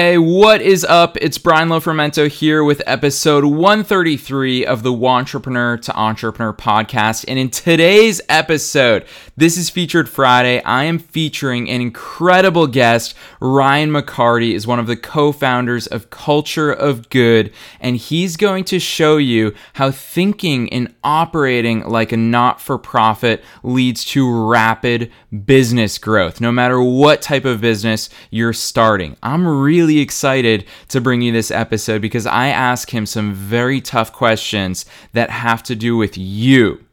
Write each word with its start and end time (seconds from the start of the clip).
Hey, 0.00 0.16
what 0.16 0.62
is 0.62 0.82
up? 0.86 1.18
It's 1.20 1.36
Brian 1.36 1.68
Lofermento 1.68 2.26
here 2.26 2.64
with 2.64 2.80
episode 2.86 3.44
133 3.44 4.64
of 4.64 4.82
the 4.82 4.94
Wantrepreneur 4.94 5.82
to 5.82 5.94
Entrepreneur 5.94 6.54
podcast. 6.54 7.26
And 7.28 7.38
in 7.38 7.50
today's 7.50 8.22
episode, 8.26 9.04
this 9.36 9.58
is 9.58 9.68
featured 9.68 10.08
Friday. 10.08 10.62
I 10.62 10.84
am 10.84 10.98
featuring 10.98 11.68
an 11.68 11.82
incredible 11.82 12.66
guest. 12.66 13.14
Ryan 13.40 13.90
McCarty 13.90 14.54
is 14.54 14.66
one 14.66 14.78
of 14.78 14.86
the 14.86 14.96
co 14.96 15.32
founders 15.32 15.86
of 15.86 16.08
Culture 16.08 16.72
of 16.72 17.10
Good, 17.10 17.52
and 17.78 17.98
he's 17.98 18.38
going 18.38 18.64
to 18.64 18.78
show 18.78 19.18
you 19.18 19.52
how 19.74 19.90
thinking 19.90 20.72
and 20.72 20.94
operating 21.04 21.86
like 21.86 22.10
a 22.12 22.16
not 22.16 22.58
for 22.58 22.78
profit 22.78 23.44
leads 23.62 24.06
to 24.06 24.48
rapid 24.48 25.12
business 25.44 25.98
growth, 25.98 26.40
no 26.40 26.50
matter 26.50 26.80
what 26.80 27.20
type 27.20 27.44
of 27.44 27.60
business 27.60 28.08
you're 28.30 28.54
starting. 28.54 29.14
I'm 29.22 29.46
really 29.46 29.89
really 29.90 30.00
excited 30.00 30.64
to 30.88 31.00
bring 31.00 31.20
you 31.20 31.32
this 31.32 31.50
episode 31.50 32.00
because 32.00 32.26
I 32.26 32.48
ask 32.48 32.90
him 32.90 33.06
some 33.06 33.34
very 33.34 33.80
tough 33.80 34.12
questions 34.12 34.86
that 35.14 35.30
have 35.30 35.64
to 35.64 35.74
do 35.74 35.96
with 35.96 36.16
you 36.16 36.84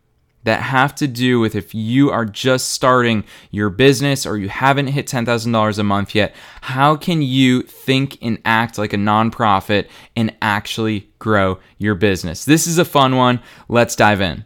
that 0.45 0.61
have 0.61 0.95
to 0.95 1.07
do 1.07 1.39
with 1.39 1.55
if 1.55 1.75
you 1.75 2.09
are 2.09 2.25
just 2.25 2.71
starting 2.71 3.23
your 3.51 3.69
business 3.69 4.25
or 4.25 4.37
you 4.37 4.47
haven't 4.49 4.87
hit 4.87 5.05
$10,000 5.05 5.79
a 5.79 5.83
month 5.83 6.15
yet, 6.15 6.33
how 6.61 6.95
can 6.95 7.21
you 7.21 7.61
think 7.63 8.17
and 8.21 8.39
act 8.45 8.77
like 8.77 8.93
a 8.93 8.97
nonprofit 8.97 9.87
and 10.15 10.33
actually 10.41 11.09
grow 11.19 11.59
your 11.77 11.95
business? 11.95 12.45
This 12.45 12.65
is 12.65 12.77
a 12.77 12.85
fun 12.85 13.17
one. 13.17 13.41
Let's 13.67 13.95
dive 13.95 14.21
in. 14.21 14.45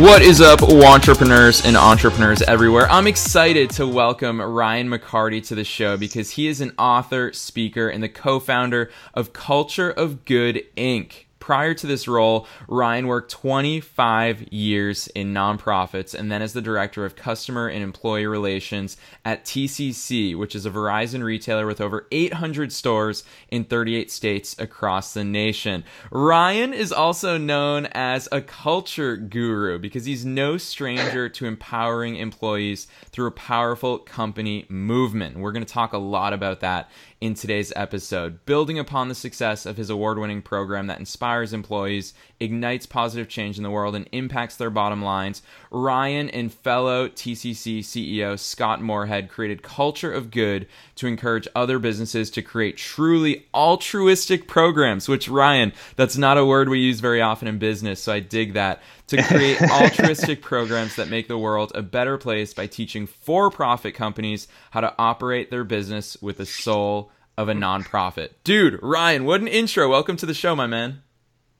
What 0.00 0.22
is 0.22 0.40
up, 0.40 0.60
wantrepreneurs 0.60 1.66
and 1.66 1.76
entrepreneurs 1.76 2.40
everywhere? 2.40 2.90
I'm 2.90 3.06
excited 3.06 3.68
to 3.72 3.86
welcome 3.86 4.40
Ryan 4.40 4.88
McCarty 4.88 5.46
to 5.48 5.54
the 5.54 5.62
show 5.62 5.98
because 5.98 6.30
he 6.30 6.48
is 6.48 6.62
an 6.62 6.72
author, 6.78 7.34
speaker, 7.34 7.86
and 7.90 8.02
the 8.02 8.08
co 8.08 8.40
founder 8.40 8.90
of 9.12 9.34
Culture 9.34 9.90
of 9.90 10.24
Good 10.24 10.64
Inc 10.74 11.26
prior 11.50 11.74
to 11.74 11.88
this 11.88 12.06
role, 12.06 12.46
Ryan 12.68 13.08
worked 13.08 13.32
25 13.32 14.52
years 14.52 15.08
in 15.08 15.34
nonprofits 15.34 16.14
and 16.14 16.30
then 16.30 16.42
as 16.42 16.52
the 16.52 16.62
director 16.62 17.04
of 17.04 17.16
customer 17.16 17.66
and 17.66 17.82
employee 17.82 18.28
relations 18.28 18.96
at 19.24 19.44
TCC, 19.44 20.38
which 20.38 20.54
is 20.54 20.64
a 20.64 20.70
Verizon 20.70 21.24
retailer 21.24 21.66
with 21.66 21.80
over 21.80 22.06
800 22.12 22.72
stores 22.72 23.24
in 23.48 23.64
38 23.64 24.12
states 24.12 24.54
across 24.60 25.12
the 25.12 25.24
nation. 25.24 25.82
Ryan 26.12 26.72
is 26.72 26.92
also 26.92 27.36
known 27.36 27.86
as 27.86 28.28
a 28.30 28.40
culture 28.40 29.16
guru 29.16 29.80
because 29.80 30.04
he's 30.04 30.24
no 30.24 30.56
stranger 30.56 31.28
to 31.28 31.46
empowering 31.46 32.14
employees 32.14 32.86
through 33.06 33.26
a 33.26 33.32
powerful 33.32 33.98
company 33.98 34.66
movement. 34.68 35.36
We're 35.36 35.50
going 35.50 35.66
to 35.66 35.74
talk 35.74 35.94
a 35.94 35.98
lot 35.98 36.32
about 36.32 36.60
that 36.60 36.88
in 37.20 37.34
today's 37.34 37.70
episode, 37.76 38.46
building 38.46 38.78
upon 38.78 39.08
the 39.08 39.14
success 39.14 39.66
of 39.66 39.76
his 39.76 39.90
award 39.90 40.18
winning 40.18 40.40
program 40.40 40.86
that 40.86 40.98
inspires 40.98 41.52
employees, 41.52 42.14
ignites 42.40 42.86
positive 42.86 43.28
change 43.28 43.58
in 43.58 43.62
the 43.62 43.70
world, 43.70 43.94
and 43.94 44.08
impacts 44.10 44.56
their 44.56 44.70
bottom 44.70 45.02
lines. 45.02 45.42
Ryan 45.70 46.30
and 46.30 46.52
fellow 46.52 47.08
TCC 47.08 47.80
CEO 47.80 48.38
Scott 48.38 48.80
Moorhead 48.80 49.28
created 49.28 49.62
Culture 49.62 50.10
of 50.10 50.30
Good 50.30 50.66
to 50.94 51.06
encourage 51.06 51.46
other 51.54 51.78
businesses 51.78 52.30
to 52.30 52.42
create 52.42 52.78
truly 52.78 53.46
altruistic 53.52 54.48
programs, 54.48 55.06
which, 55.06 55.28
Ryan, 55.28 55.74
that's 55.96 56.16
not 56.16 56.38
a 56.38 56.46
word 56.46 56.70
we 56.70 56.78
use 56.78 57.00
very 57.00 57.20
often 57.20 57.48
in 57.48 57.58
business, 57.58 58.02
so 58.02 58.14
I 58.14 58.20
dig 58.20 58.54
that. 58.54 58.80
To 59.10 59.22
create 59.24 59.60
altruistic 59.70 60.40
programs 60.40 60.94
that 60.94 61.08
make 61.08 61.26
the 61.26 61.36
world 61.36 61.72
a 61.74 61.82
better 61.82 62.16
place 62.16 62.54
by 62.54 62.68
teaching 62.68 63.08
for 63.08 63.50
profit 63.50 63.92
companies 63.94 64.46
how 64.70 64.82
to 64.82 64.94
operate 64.98 65.50
their 65.50 65.64
business 65.64 66.16
with 66.22 66.36
the 66.36 66.46
soul 66.46 67.10
of 67.36 67.48
a 67.48 67.52
nonprofit. 67.52 68.30
Dude, 68.44 68.78
Ryan, 68.80 69.24
what 69.24 69.40
an 69.40 69.48
intro. 69.48 69.90
Welcome 69.90 70.16
to 70.18 70.26
the 70.26 70.34
show, 70.34 70.54
my 70.54 70.68
man. 70.68 71.02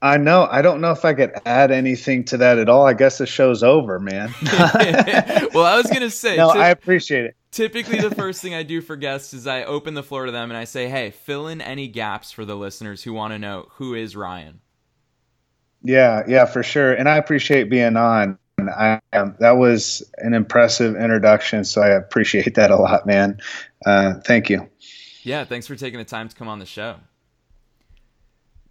I 0.01 0.17
know. 0.17 0.47
I 0.49 0.63
don't 0.63 0.81
know 0.81 0.93
if 0.93 1.05
I 1.05 1.13
could 1.13 1.33
add 1.45 1.73
anything 1.73 2.25
to 2.27 2.37
that 2.37 2.59
at 2.59 2.69
all. 2.69 2.87
I 2.87 2.95
guess 2.95 3.19
the 3.19 3.27
show's 3.27 3.65
over, 3.65 3.99
man. 3.99 4.33
well, 4.43 5.65
I 5.65 5.77
was 5.77 5.87
going 5.87 6.03
to 6.03 6.11
say. 6.11 6.37
No, 6.37 6.51
I 6.51 6.69
appreciate 6.69 7.25
it. 7.25 7.37
Typically, 7.51 7.99
the 7.99 8.15
first 8.15 8.41
thing 8.41 8.55
I 8.55 8.63
do 8.63 8.81
for 8.81 8.95
guests 8.95 9.35
is 9.35 9.49
I 9.49 9.65
open 9.65 9.95
the 9.95 10.05
floor 10.05 10.27
to 10.27 10.33
them 10.33 10.51
and 10.51 10.57
I 10.57 10.65
say, 10.65 10.89
hey, 10.89 11.11
fill 11.11 11.49
in 11.49 11.61
any 11.61 11.89
gaps 11.89 12.31
for 12.31 12.45
the 12.45 12.55
listeners 12.55 13.03
who 13.03 13.13
want 13.13 13.33
to 13.33 13.41
know 13.41 13.67
who 13.73 13.95
is 13.95 14.15
Ryan. 14.15 14.61
Yeah, 15.83 16.25
yeah, 16.29 16.45
for 16.45 16.63
sure. 16.63 16.93
And 16.93 17.09
I 17.09 17.17
appreciate 17.17 17.71
being 17.71 17.97
on. 17.97 18.39
I 18.59 19.01
um, 19.15 19.37
that 19.41 19.53
was 19.53 20.03
an 20.19 20.35
impressive 20.35 20.95
introduction, 20.95 21.65
so 21.65 21.81
I 21.81 21.89
appreciate 21.89 22.57
that 22.57 22.71
a 22.71 22.77
lot, 22.77 23.07
man. 23.07 23.41
Uh, 23.85 24.15
thank 24.25 24.51
you. 24.51 24.69
Yeah, 25.23 25.45
thanks 25.45 25.67
for 25.67 25.77
taking 25.77 25.99
the 25.99 26.05
time 26.05 26.29
to 26.29 26.37
come 26.37 26.49
on 26.49 26.59
the 26.59 26.67
show. 26.67 26.97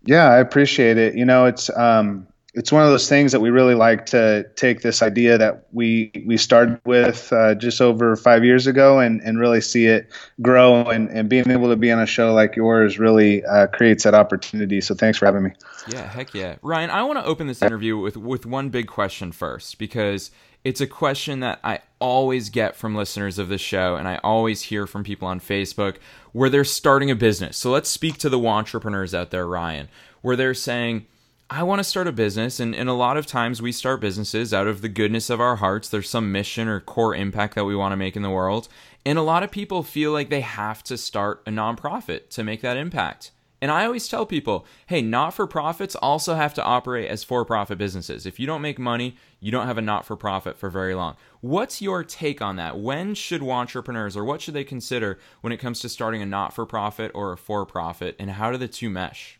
Yeah, 0.03 0.28
I 0.28 0.38
appreciate 0.38 0.97
it. 0.97 1.16
You 1.16 1.25
know, 1.25 1.46
it's 1.46 1.70
um, 1.75 2.28
it's 2.56 2.72
one 2.72 2.84
of 2.84 2.90
those 2.90 3.08
things 3.08 3.32
that 3.32 3.42
we 3.42 3.52
really 3.52 3.76
like 3.76 4.08
to 4.08 4.44
take 4.56 4.82
this 4.82 5.04
idea 5.04 5.38
that 5.38 5.68
we 5.72 6.12
we 6.26 6.36
started 6.36 6.82
with 6.84 7.32
uh, 7.32 7.54
just 7.56 7.80
over 7.80 8.16
five 8.16 8.44
years 8.44 8.66
ago 8.66 9.00
and, 9.00 9.22
and 9.22 9.40
really 9.40 9.62
see 9.62 9.86
it 9.86 10.10
grow 10.42 10.84
and, 10.90 11.09
and 11.09 11.30
being 11.30 11.50
able 11.52 11.70
to 11.70 11.76
be 11.76 11.92
on 11.92 12.00
a 12.00 12.08
show 12.08 12.34
like 12.34 12.56
yours 12.56 12.98
really 12.98 13.46
uh, 13.46 13.68
creates 13.68 14.04
that 14.04 14.16
opportunity. 14.16 14.82
So 14.82 14.96
thanks 14.96 15.20
for 15.20 15.26
having 15.28 15.44
me. 15.44 15.52
Yeah, 15.88 16.08
heck 16.08 16.34
yeah, 16.34 16.56
Ryan. 16.64 16.90
I 16.90 17.04
want 17.04 17.20
to 17.20 17.26
open 17.26 17.46
this 17.46 17.62
interview 17.62 17.98
with 17.98 18.18
with 18.18 18.46
one 18.46 18.70
big 18.70 18.88
question 18.88 19.32
first 19.32 19.78
because 19.78 20.32
it's 20.64 20.82
a 20.82 20.88
question 20.88 21.42
that 21.42 21.59
I 21.64 21.80
always 22.00 22.50
get 22.50 22.76
from 22.76 22.96
listeners 22.96 23.38
of 23.38 23.48
this 23.48 23.62
show, 23.62 23.96
and 23.96 24.08
I 24.08 24.20
always 24.24 24.64
hear 24.64 24.88
from 24.88 25.04
people 25.04 25.28
on 25.28 25.40
Facebook 25.40 25.98
where 26.32 26.50
they're 26.50 26.64
starting 26.64 27.12
a 27.12 27.16
business. 27.16 27.58
So 27.58 27.70
let's 27.72 27.90
speak 27.90 28.18
to 28.18 28.30
the 28.30 28.40
entrepreneurs 28.40 29.14
out 29.14 29.30
there, 29.30 29.48
Ryan, 29.48 29.88
where 30.22 30.36
they're 30.36 30.54
saying 30.54 31.06
I 31.52 31.64
want 31.64 31.80
to 31.80 31.84
start 31.84 32.06
a 32.06 32.12
business, 32.12 32.60
and, 32.60 32.76
and 32.76 32.88
a 32.88 32.94
lot 32.94 33.18
of 33.18 33.26
times 33.26 33.60
we 33.60 33.72
start 33.72 34.02
businesses 34.02 34.54
out 34.54 34.68
of 34.68 34.82
the 34.82 34.88
goodness 34.88 35.32
of 35.32 35.42
our 35.42 35.56
hearts. 35.56 35.90
There's 35.90 36.08
some 36.08 36.32
mission 36.32 36.68
or 36.68 36.80
core 36.80 37.16
impact 37.16 37.56
that 37.56 37.66
we 37.66 37.76
want 37.76 37.92
to 37.92 37.98
make 37.98 38.16
in 38.16 38.22
the 38.22 38.30
world. 38.30 38.68
And 39.04 39.18
a 39.18 39.24
lot 39.24 39.42
of 39.42 39.50
people 39.50 39.82
feel 39.82 40.12
like 40.12 40.30
they 40.30 40.42
have 40.42 40.84
to 40.84 40.96
start 40.96 41.42
a 41.48 41.50
nonprofit 41.50 42.30
to 42.30 42.44
make 42.44 42.62
that 42.62 42.78
impact. 42.78 43.32
And 43.64 43.72
I 43.72 43.86
always 43.86 44.08
tell 44.08 44.28
people 44.28 44.68
hey, 44.86 45.02
not 45.02 45.34
for 45.34 45.48
profits 45.48 45.96
also 45.96 46.36
have 46.36 46.54
to 46.54 46.64
operate 46.64 47.09
as 47.09 47.24
for 47.24 47.44
profit 47.44 47.80
businesses. 47.80 48.28
If 48.28 48.40
you 48.40 48.46
don't 48.46 48.62
make 48.62 48.78
money, 48.78 49.18
you 49.40 49.52
don't 49.52 49.66
have 49.66 49.80
a 49.80 49.82
not 49.82 50.06
for 50.06 50.16
profit 50.16 50.56
for 50.56 50.70
very 50.70 50.94
long. 50.94 51.16
What's 51.42 51.82
your 51.82 52.04
take 52.04 52.44
on 52.44 52.58
that? 52.58 52.78
When 52.78 53.16
should 53.16 53.42
entrepreneurs 53.42 54.16
or 54.16 54.24
what 54.24 54.42
should 54.42 54.54
they 54.54 54.64
consider 54.64 55.18
when 55.42 55.52
it 55.52 55.58
comes 55.58 55.80
to 55.80 55.90
starting 55.90 56.22
a 56.22 56.28
not 56.28 56.54
for 56.54 56.68
profit 56.68 57.09
or 57.16 57.34
a 57.34 57.38
for 57.38 57.66
profit? 57.66 58.16
And 58.20 58.30
how 58.32 58.52
do 58.52 58.58
the 58.58 58.68
two 58.68 58.92
mesh? 58.92 59.39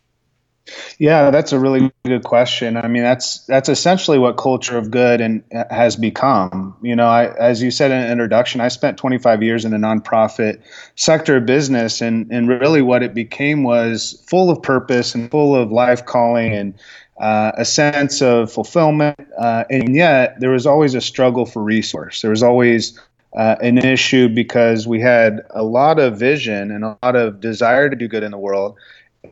Yeah, 0.98 1.30
that's 1.30 1.52
a 1.52 1.58
really 1.58 1.90
good 2.04 2.24
question. 2.24 2.76
I 2.76 2.86
mean, 2.88 3.02
that's 3.02 3.44
that's 3.46 3.68
essentially 3.68 4.18
what 4.18 4.36
culture 4.36 4.76
of 4.76 4.90
good 4.90 5.20
and 5.20 5.42
uh, 5.54 5.64
has 5.70 5.96
become. 5.96 6.76
You 6.82 6.94
know, 6.96 7.08
I, 7.08 7.34
as 7.34 7.62
you 7.62 7.70
said 7.70 7.90
in 7.90 8.00
the 8.00 8.10
introduction, 8.10 8.60
I 8.60 8.68
spent 8.68 8.98
25 8.98 9.42
years 9.42 9.64
in 9.64 9.72
the 9.72 9.78
nonprofit 9.78 10.60
sector 10.96 11.38
of 11.38 11.46
business, 11.46 12.00
and 12.00 12.30
and 12.30 12.48
really 12.48 12.82
what 12.82 13.02
it 13.02 13.14
became 13.14 13.62
was 13.64 14.22
full 14.28 14.50
of 14.50 14.62
purpose 14.62 15.14
and 15.14 15.30
full 15.30 15.56
of 15.56 15.72
life 15.72 16.04
calling 16.04 16.52
and 16.52 16.74
uh, 17.18 17.52
a 17.56 17.64
sense 17.64 18.22
of 18.22 18.52
fulfillment. 18.52 19.18
Uh, 19.38 19.64
and 19.70 19.94
yet, 19.94 20.38
there 20.40 20.50
was 20.50 20.66
always 20.66 20.94
a 20.94 21.00
struggle 21.00 21.46
for 21.46 21.62
resource. 21.62 22.20
There 22.20 22.30
was 22.30 22.42
always 22.42 22.98
uh, 23.36 23.56
an 23.62 23.78
issue 23.78 24.28
because 24.28 24.86
we 24.86 25.00
had 25.00 25.40
a 25.50 25.62
lot 25.62 25.98
of 25.98 26.18
vision 26.18 26.70
and 26.70 26.84
a 26.84 26.98
lot 27.02 27.16
of 27.16 27.40
desire 27.40 27.88
to 27.88 27.96
do 27.96 28.08
good 28.08 28.22
in 28.22 28.30
the 28.30 28.38
world 28.38 28.76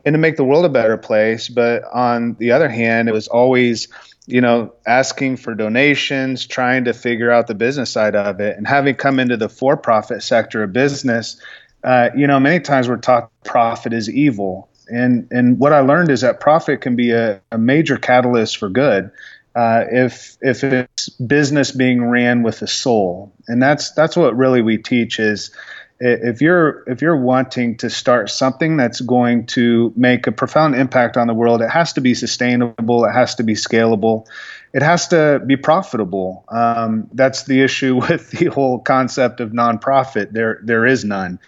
and 0.05 0.13
to 0.13 0.17
make 0.17 0.37
the 0.37 0.43
world 0.43 0.65
a 0.65 0.69
better 0.69 0.97
place. 0.97 1.49
But 1.49 1.83
on 1.91 2.35
the 2.39 2.51
other 2.51 2.69
hand, 2.69 3.09
it 3.09 3.13
was 3.13 3.27
always, 3.27 3.87
you 4.25 4.41
know, 4.41 4.73
asking 4.85 5.37
for 5.37 5.55
donations, 5.55 6.45
trying 6.45 6.85
to 6.85 6.93
figure 6.93 7.31
out 7.31 7.47
the 7.47 7.55
business 7.55 7.89
side 7.89 8.15
of 8.15 8.39
it. 8.39 8.57
And 8.57 8.67
having 8.67 8.95
come 8.95 9.19
into 9.19 9.37
the 9.37 9.49
for 9.49 9.77
profit 9.77 10.23
sector 10.23 10.63
of 10.63 10.73
business, 10.73 11.41
uh, 11.83 12.09
you 12.15 12.27
know, 12.27 12.39
many 12.39 12.59
times 12.59 12.87
we're 12.87 12.97
taught 12.97 13.31
profit 13.43 13.93
is 13.93 14.09
evil. 14.09 14.69
And, 14.87 15.27
and 15.31 15.59
what 15.59 15.73
I 15.73 15.81
learned 15.81 16.09
is 16.09 16.21
that 16.21 16.39
profit 16.39 16.81
can 16.81 16.95
be 16.95 17.11
a, 17.11 17.41
a 17.51 17.57
major 17.57 17.97
catalyst 17.97 18.57
for 18.57 18.69
good. 18.69 19.11
Uh, 19.55 19.83
if 19.91 20.37
if 20.41 20.63
it's 20.63 21.09
business 21.09 21.71
being 21.71 22.05
ran 22.05 22.43
with 22.43 22.61
a 22.61 22.67
soul, 22.67 23.33
and 23.47 23.61
that's 23.61 23.91
that's 23.91 24.15
what 24.15 24.37
really 24.37 24.61
we 24.61 24.77
teach 24.77 25.19
is 25.19 25.51
if 25.99 26.41
you're 26.41 26.83
if 26.87 27.01
you're 27.01 27.17
wanting 27.17 27.77
to 27.77 27.89
start 27.89 28.29
something 28.29 28.77
that's 28.77 29.01
going 29.01 29.45
to 29.47 29.93
make 29.95 30.27
a 30.27 30.31
profound 30.31 30.75
impact 30.75 31.17
on 31.17 31.27
the 31.27 31.33
world, 31.33 31.61
it 31.61 31.69
has 31.69 31.93
to 31.93 32.01
be 32.01 32.13
sustainable. 32.13 33.05
It 33.05 33.11
has 33.11 33.35
to 33.35 33.43
be 33.43 33.53
scalable. 33.53 34.25
It 34.71 34.81
has 34.81 35.09
to 35.09 35.41
be 35.45 35.57
profitable. 35.57 36.45
Um, 36.47 37.09
that's 37.13 37.43
the 37.43 37.61
issue 37.61 37.95
with 38.09 38.31
the 38.31 38.45
whole 38.45 38.79
concept 38.79 39.39
of 39.39 39.51
nonprofit. 39.51 40.31
There 40.31 40.59
there 40.63 40.85
is 40.85 41.03
none. 41.03 41.39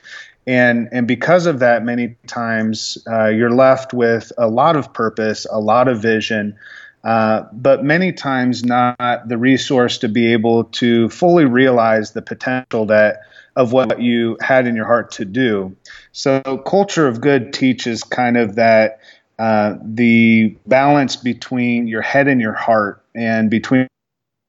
And, 0.48 0.90
and 0.92 1.08
because 1.08 1.46
of 1.46 1.60
that, 1.60 1.84
many 1.84 2.16
times 2.26 2.98
uh, 3.08 3.28
you're 3.28 3.54
left 3.54 3.94
with 3.94 4.32
a 4.40 4.48
lot 4.48 4.76
of 4.76 4.92
purpose, 4.92 5.46
a 5.50 5.60
lot 5.60 5.88
of 5.88 6.02
vision, 6.02 6.58
uh, 7.04 7.44
but 7.54 7.84
many 7.84 8.12
times 8.12 8.64
not 8.64 9.28
the 9.28 9.38
resource 9.38 10.00
to 10.00 10.10
be 10.10 10.34
able 10.34 10.66
to 10.66 11.10
fully 11.10 11.46
realize 11.46 12.12
the 12.12 12.22
potential 12.22 12.88
that 12.88 13.22
of 13.56 13.74
what 13.74 14.02
you 14.02 14.38
had 14.42 14.68
in 14.68 14.76
your 14.76 14.86
heart 14.86 15.12
to 15.12 15.26
do. 15.26 15.76
So, 16.12 16.42
culture 16.66 17.08
of 17.08 17.22
good 17.22 17.54
teaches 17.54 18.04
kind 18.04 18.38
of 18.38 18.56
that 18.56 19.00
uh, 19.40 19.76
the 19.84 20.56
balance 20.68 21.16
between 21.16 21.88
your 21.88 22.02
head 22.02 22.28
and 22.28 22.40
your 22.40 22.54
heart, 22.54 23.04
and 23.16 23.50
between 23.50 23.88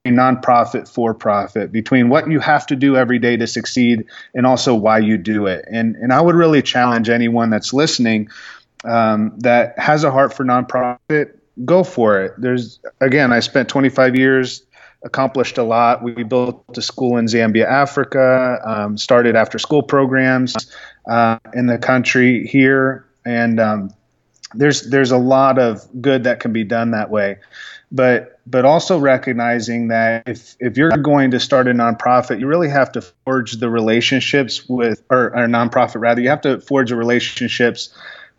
nonprofit 0.05 0.85
for 0.85 1.13
profit 1.13 1.71
between 1.71 2.09
what 2.09 2.29
you 2.29 2.41
have 2.41 2.65
to 2.67 2.75
do 2.75 2.97
every 2.97 3.19
day 3.19 3.37
to 3.37 3.47
succeed 3.47 4.05
and 4.33 4.45
also 4.45 4.75
why 4.75 4.99
you 4.99 5.17
do 5.17 5.47
it 5.47 5.63
and 5.71 5.95
and 5.95 6.11
i 6.11 6.19
would 6.19 6.35
really 6.35 6.61
challenge 6.61 7.07
anyone 7.07 7.49
that's 7.49 7.71
listening 7.71 8.27
um, 8.83 9.33
that 9.37 9.79
has 9.79 10.03
a 10.03 10.11
heart 10.11 10.33
for 10.33 10.43
nonprofit 10.43 11.39
go 11.63 11.83
for 11.83 12.21
it. 12.21 12.33
There's 12.37 12.79
again, 12.99 13.31
I 13.31 13.39
spent 13.39 13.69
25 13.69 14.15
years, 14.15 14.63
accomplished 15.03 15.57
a 15.57 15.63
lot. 15.63 16.01
We 16.01 16.23
built 16.23 16.77
a 16.77 16.81
school 16.81 17.17
in 17.17 17.25
Zambia, 17.25 17.65
Africa. 17.65 18.59
Um, 18.63 18.97
started 18.97 19.35
after 19.35 19.59
school 19.59 19.83
programs 19.83 20.55
uh, 21.09 21.39
in 21.53 21.67
the 21.67 21.77
country 21.77 22.47
here, 22.47 23.05
and 23.25 23.59
um, 23.59 23.93
there's 24.53 24.89
there's 24.89 25.11
a 25.11 25.17
lot 25.17 25.59
of 25.59 25.87
good 26.01 26.23
that 26.23 26.39
can 26.39 26.53
be 26.53 26.63
done 26.63 26.91
that 26.91 27.09
way. 27.09 27.37
But 27.91 28.39
but 28.47 28.65
also 28.65 28.97
recognizing 28.97 29.89
that 29.89 30.27
if 30.27 30.55
if 30.59 30.77
you're 30.77 30.97
going 30.97 31.31
to 31.31 31.39
start 31.39 31.67
a 31.67 31.71
nonprofit, 31.71 32.39
you 32.39 32.47
really 32.47 32.69
have 32.69 32.91
to 32.93 33.01
forge 33.01 33.53
the 33.53 33.69
relationships 33.69 34.67
with 34.67 35.03
or, 35.09 35.27
or 35.27 35.47
nonprofit 35.47 36.01
rather. 36.01 36.21
You 36.21 36.29
have 36.29 36.41
to 36.41 36.59
forge 36.59 36.89
the 36.89 36.95
relationships 36.95 37.93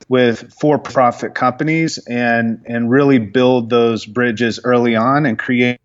with 0.09 0.53
for-profit 0.53 1.35
companies 1.35 1.99
and 1.99 2.63
and 2.67 2.91
really 2.91 3.19
build 3.19 3.71
those 3.71 4.05
bridges 4.05 4.61
early 4.65 4.97
on 4.97 5.25
and 5.25 5.39
create 5.39 5.81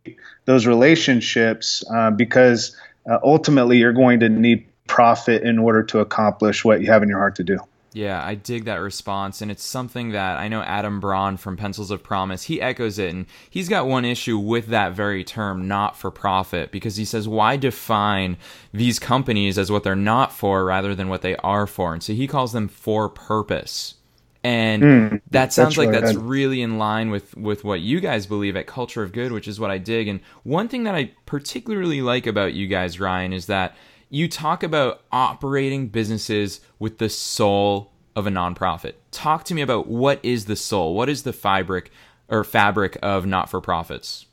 those 0.50 0.66
relationships 0.66 1.84
uh, 1.94 2.10
because 2.10 2.76
uh, 3.08 3.20
ultimately 3.24 3.78
you're 3.78 3.94
going 3.94 4.20
to 4.20 4.30
need 4.30 4.66
profit 4.88 5.44
in 5.44 5.60
order 5.60 5.84
to 5.84 6.00
accomplish 6.00 6.66
what 6.66 6.82
you 6.82 6.88
have 6.88 7.04
in 7.04 7.10
your 7.10 7.20
heart 7.20 7.36
to 7.36 7.44
do. 7.44 7.60
Yeah, 7.94 8.24
I 8.26 8.34
dig 8.34 8.66
that 8.66 8.78
response, 8.78 9.44
and 9.44 9.52
it's 9.52 9.64
something 9.64 10.10
that 10.14 10.38
I 10.38 10.48
know 10.48 10.64
Adam 10.64 11.00
Braun 11.00 11.38
from 11.38 11.56
Pencils 11.56 11.92
of 11.92 12.02
Promise 12.02 12.44
he 12.44 12.60
echoes 12.60 12.98
it, 12.98 13.12
and 13.12 13.28
he's 13.48 13.70
got 13.70 13.86
one 13.86 14.06
issue 14.06 14.40
with 14.40 14.68
that 14.68 14.94
very 14.94 15.24
term, 15.24 15.68
not 15.68 15.96
for 15.96 16.10
profit, 16.10 16.72
because 16.72 16.96
he 16.96 17.06
says 17.06 17.28
why 17.28 17.56
define 17.56 18.36
these 18.74 18.98
companies 18.98 19.60
as 19.60 19.72
what 19.72 19.84
they're 19.84 19.96
not 19.96 20.34
for 20.34 20.66
rather 20.66 20.96
than 20.96 21.10
what 21.10 21.22
they 21.22 21.36
are 21.38 21.68
for, 21.68 21.94
and 21.94 22.02
so 22.02 22.14
he 22.14 22.26
calls 22.26 22.54
them 22.54 22.68
for 22.68 23.08
purpose 23.08 23.99
and 24.44 24.84
mm, 24.84 25.22
that 25.32 25.52
sounds 25.52 25.78
like 25.78 25.90
really 25.90 26.02
that's 26.02 26.16
good. 26.16 26.26
really 26.26 26.62
in 26.62 26.78
line 26.78 27.10
with 27.10 27.36
with 27.36 27.64
what 27.64 27.82
you 27.82 28.00
guys 28.00 28.26
believe 28.26 28.56
at 28.56 28.68
culture 28.68 29.04
of 29.04 29.12
good 29.12 29.32
which 29.32 29.48
is 29.48 29.60
what 29.60 29.70
i 29.70 29.78
dig. 29.78 30.08
And 30.08 30.22
one 30.44 30.68
thing 30.68 30.84
that 30.86 30.96
i 30.96 31.12
particularly 31.26 32.02
like 32.02 32.26
about 32.26 32.54
you 32.54 32.68
guys 32.68 33.00
ryan 33.00 33.34
is 33.34 33.48
that 33.48 33.76
you 34.10 34.28
talk 34.28 34.64
about 34.64 35.02
operating 35.12 35.88
businesses 35.88 36.62
with 36.80 36.98
the 36.98 37.10
soul 37.10 37.92
of 38.16 38.26
a 38.26 38.32
nonprofit. 38.32 38.94
Talk 39.12 39.44
to 39.46 39.54
me 39.54 39.62
about 39.62 39.88
what 39.88 40.20
is 40.24 40.46
the 40.46 40.56
soul? 40.56 40.96
What 40.96 41.10
is 41.10 41.24
the 41.24 41.34
fabric 41.34 41.92
or 42.28 42.44
fabric 42.44 42.98
of 43.04 43.26
not-for-profits? 43.26 44.26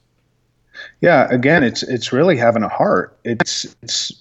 Yeah 1.01 1.27
again 1.31 1.65
it's 1.65 1.83
it's 1.83 2.13
really 2.13 2.37
having 2.37 2.63
a 2.63 2.69
heart. 2.69 3.19
It's 3.25 3.75
it's 3.83 4.13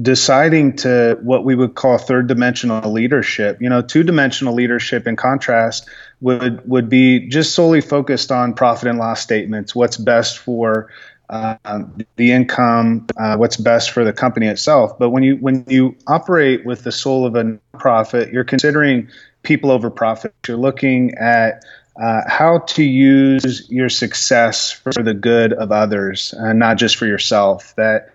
deciding 0.00 0.76
to 0.76 1.18
what 1.22 1.44
we 1.44 1.54
would 1.54 1.74
call 1.74 1.98
third 1.98 2.26
dimensional 2.26 2.90
leadership. 2.90 3.60
You 3.60 3.68
know, 3.68 3.82
two 3.82 4.02
dimensional 4.02 4.54
leadership 4.54 5.06
in 5.06 5.16
contrast 5.16 5.88
would 6.20 6.66
would 6.68 6.88
be 6.88 7.28
just 7.28 7.54
solely 7.54 7.80
focused 7.80 8.32
on 8.32 8.54
profit 8.54 8.88
and 8.88 8.98
loss 8.98 9.20
statements, 9.20 9.74
what's 9.74 9.96
best 9.96 10.38
for 10.38 10.90
uh, 11.28 11.56
the 12.16 12.32
income, 12.32 13.06
uh, 13.16 13.36
what's 13.36 13.56
best 13.56 13.90
for 13.90 14.04
the 14.04 14.12
company 14.12 14.46
itself. 14.46 14.98
But 14.98 15.10
when 15.10 15.22
you 15.22 15.36
when 15.36 15.64
you 15.68 15.96
operate 16.06 16.64
with 16.64 16.84
the 16.84 16.92
soul 16.92 17.26
of 17.26 17.36
a 17.36 17.58
profit, 17.78 18.32
you're 18.32 18.44
considering 18.44 19.08
people 19.42 19.70
over 19.70 19.90
profit. 19.90 20.34
You're 20.46 20.56
looking 20.56 21.16
at 21.16 21.64
uh, 22.00 22.22
how 22.26 22.58
to 22.58 22.82
use 22.82 23.68
your 23.70 23.88
success 23.90 24.70
for 24.70 24.92
the 24.92 25.12
good 25.14 25.52
of 25.52 25.72
others 25.72 26.34
and 26.36 26.58
not 26.58 26.78
just 26.78 26.96
for 26.96 27.06
yourself. 27.06 27.74
That 27.76 28.14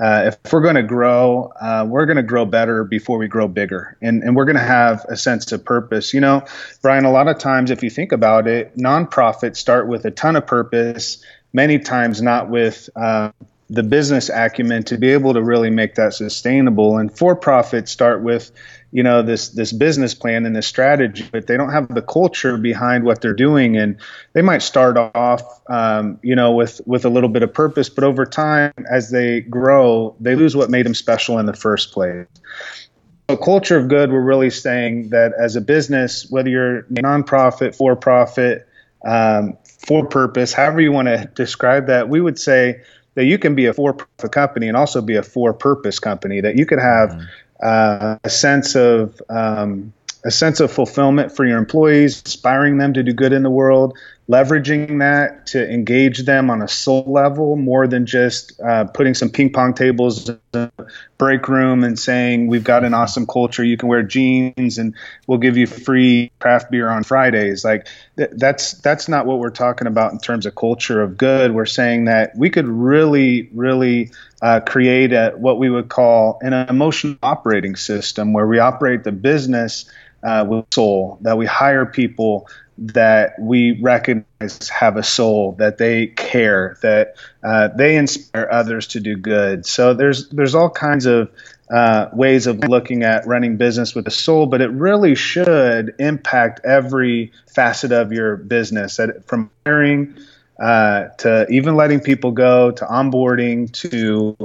uh, 0.00 0.30
if 0.32 0.52
we're 0.52 0.60
going 0.60 0.76
to 0.76 0.82
grow, 0.82 1.52
uh, 1.60 1.84
we're 1.88 2.06
going 2.06 2.16
to 2.16 2.22
grow 2.22 2.44
better 2.44 2.84
before 2.84 3.18
we 3.18 3.26
grow 3.26 3.48
bigger, 3.48 3.96
and 4.00 4.22
and 4.22 4.36
we're 4.36 4.44
going 4.44 4.56
to 4.56 4.62
have 4.62 5.04
a 5.08 5.16
sense 5.16 5.50
of 5.50 5.64
purpose. 5.64 6.14
You 6.14 6.20
know, 6.20 6.44
Brian, 6.82 7.04
a 7.04 7.10
lot 7.10 7.28
of 7.28 7.38
times, 7.38 7.70
if 7.70 7.82
you 7.82 7.90
think 7.90 8.12
about 8.12 8.46
it, 8.46 8.76
nonprofits 8.76 9.56
start 9.56 9.88
with 9.88 10.04
a 10.04 10.10
ton 10.10 10.36
of 10.36 10.46
purpose, 10.46 11.24
many 11.52 11.78
times 11.78 12.22
not 12.22 12.48
with 12.48 12.88
uh, 12.94 13.32
the 13.70 13.82
business 13.82 14.30
acumen 14.30 14.82
to 14.84 14.96
be 14.96 15.10
able 15.10 15.34
to 15.34 15.42
really 15.42 15.70
make 15.70 15.96
that 15.96 16.14
sustainable. 16.14 16.96
And 16.96 17.16
for 17.16 17.36
profits 17.36 17.90
start 17.90 18.22
with 18.22 18.50
you 18.90 19.02
know 19.02 19.22
this 19.22 19.50
this 19.50 19.72
business 19.72 20.14
plan 20.14 20.46
and 20.46 20.56
this 20.56 20.66
strategy 20.66 21.28
but 21.30 21.46
they 21.46 21.56
don't 21.56 21.72
have 21.72 21.94
the 21.94 22.02
culture 22.02 22.56
behind 22.56 23.04
what 23.04 23.20
they're 23.20 23.34
doing. 23.34 23.76
And 23.76 23.96
they 24.32 24.42
might 24.42 24.62
start 24.62 24.96
off 24.96 25.42
um, 25.68 26.18
you 26.22 26.34
know 26.34 26.52
with 26.52 26.80
with 26.86 27.04
a 27.04 27.10
little 27.10 27.28
bit 27.28 27.42
of 27.42 27.52
purpose 27.52 27.88
but 27.88 28.04
over 28.04 28.24
time 28.24 28.72
as 28.90 29.10
they 29.10 29.40
grow 29.40 30.16
they 30.20 30.34
lose 30.34 30.56
what 30.56 30.70
made 30.70 30.86
them 30.86 30.94
special 30.94 31.38
in 31.38 31.46
the 31.46 31.54
first 31.54 31.92
place. 31.92 32.26
So 33.28 33.36
culture 33.36 33.76
of 33.76 33.88
good 33.88 34.10
we're 34.10 34.22
really 34.22 34.50
saying 34.50 35.10
that 35.10 35.32
as 35.38 35.56
a 35.56 35.60
business 35.60 36.26
whether 36.30 36.48
you're 36.48 36.82
nonprofit 36.84 37.76
for 37.76 37.94
profit 37.94 38.66
um, 39.06 39.56
for 39.86 40.06
purpose 40.06 40.52
however 40.52 40.80
you 40.80 40.92
want 40.92 41.08
to 41.08 41.30
describe 41.34 41.86
that 41.88 42.08
we 42.08 42.20
would 42.20 42.38
say 42.38 42.80
that 43.14 43.24
you 43.24 43.36
can 43.38 43.54
be 43.54 43.66
a 43.66 43.74
for 43.74 43.92
profit 43.92 44.32
company 44.32 44.66
and 44.66 44.76
also 44.76 45.02
be 45.02 45.16
a 45.16 45.22
for 45.22 45.52
purpose 45.52 45.98
company 45.98 46.40
that 46.40 46.56
you 46.56 46.64
could 46.64 46.78
have 46.78 47.10
mm-hmm 47.10 47.24
uh, 47.62 48.18
a 48.22 48.30
sense 48.30 48.74
of 48.76 49.20
um, 49.28 49.92
a 50.24 50.30
sense 50.30 50.60
of 50.60 50.72
fulfillment 50.72 51.34
for 51.34 51.46
your 51.46 51.58
employees, 51.58 52.20
inspiring 52.20 52.78
them 52.78 52.94
to 52.94 53.02
do 53.02 53.12
good 53.12 53.32
in 53.32 53.42
the 53.42 53.50
world, 53.50 53.96
leveraging 54.30 54.98
that 54.98 55.46
to 55.46 55.72
engage 55.72 56.24
them 56.24 56.50
on 56.50 56.60
a 56.60 56.68
soul 56.68 57.04
level 57.06 57.56
more 57.56 57.86
than 57.86 58.04
just 58.04 58.60
uh, 58.60 58.84
putting 58.84 59.14
some 59.14 59.30
ping 59.30 59.50
pong 59.50 59.72
tables 59.72 60.28
in 60.28 60.38
the 60.52 60.70
break 61.16 61.48
room 61.48 61.82
and 61.82 61.98
saying 61.98 62.46
we've 62.46 62.64
got 62.64 62.84
an 62.84 62.92
awesome 62.92 63.26
culture. 63.26 63.64
You 63.64 63.78
can 63.78 63.88
wear 63.88 64.02
jeans 64.02 64.76
and 64.76 64.94
we'll 65.26 65.38
give 65.38 65.56
you 65.56 65.66
free 65.66 66.30
craft 66.40 66.70
beer 66.70 66.90
on 66.90 67.04
fridays. 67.04 67.64
Like 67.64 67.88
th- 68.18 68.30
that's 68.34 68.72
that's 68.74 69.08
not 69.08 69.24
what 69.24 69.38
we're 69.38 69.48
talking 69.48 69.86
about 69.86 70.12
in 70.12 70.18
terms 70.18 70.44
of 70.44 70.54
culture 70.54 71.02
of 71.02 71.16
good. 71.16 71.54
We're 71.54 71.64
saying 71.64 72.04
that 72.04 72.36
we 72.36 72.50
could 72.50 72.68
really 72.68 73.48
really 73.54 74.10
uh, 74.42 74.60
create 74.60 75.14
a, 75.14 75.32
what 75.36 75.58
we 75.58 75.70
would 75.70 75.88
call 75.88 76.38
an 76.42 76.52
emotional 76.52 77.16
operating 77.22 77.76
system 77.76 78.34
where 78.34 78.46
we 78.46 78.58
operate 78.58 79.04
the 79.04 79.12
business 79.12 79.90
uh, 80.22 80.44
with 80.46 80.66
soul, 80.72 81.18
that 81.22 81.38
we 81.38 81.46
hire 81.46 81.86
people 81.86 82.48
that 82.78 83.34
we 83.40 83.80
recognize 83.80 84.68
have 84.68 84.96
a 84.96 85.02
soul, 85.02 85.52
that 85.58 85.78
they 85.78 86.06
care, 86.06 86.78
that 86.82 87.16
uh, 87.42 87.68
they 87.76 87.96
inspire 87.96 88.48
others 88.50 88.86
to 88.88 89.00
do 89.00 89.16
good. 89.16 89.66
So 89.66 89.94
there's 89.94 90.28
there's 90.28 90.54
all 90.54 90.70
kinds 90.70 91.06
of 91.06 91.30
uh, 91.70 92.08
ways 92.12 92.46
of 92.46 92.60
looking 92.60 93.02
at 93.02 93.26
running 93.26 93.56
business 93.56 93.94
with 93.94 94.06
a 94.06 94.12
soul, 94.12 94.46
but 94.46 94.60
it 94.60 94.70
really 94.70 95.14
should 95.14 95.94
impact 95.98 96.60
every 96.64 97.32
facet 97.52 97.92
of 97.92 98.12
your 98.12 98.36
business, 98.36 98.98
from 99.26 99.50
hiring 99.66 100.16
uh, 100.60 101.08
to 101.18 101.46
even 101.50 101.76
letting 101.76 102.00
people 102.00 102.30
go, 102.30 102.70
to 102.70 102.84
onboarding, 102.84 103.70
to 103.72 104.36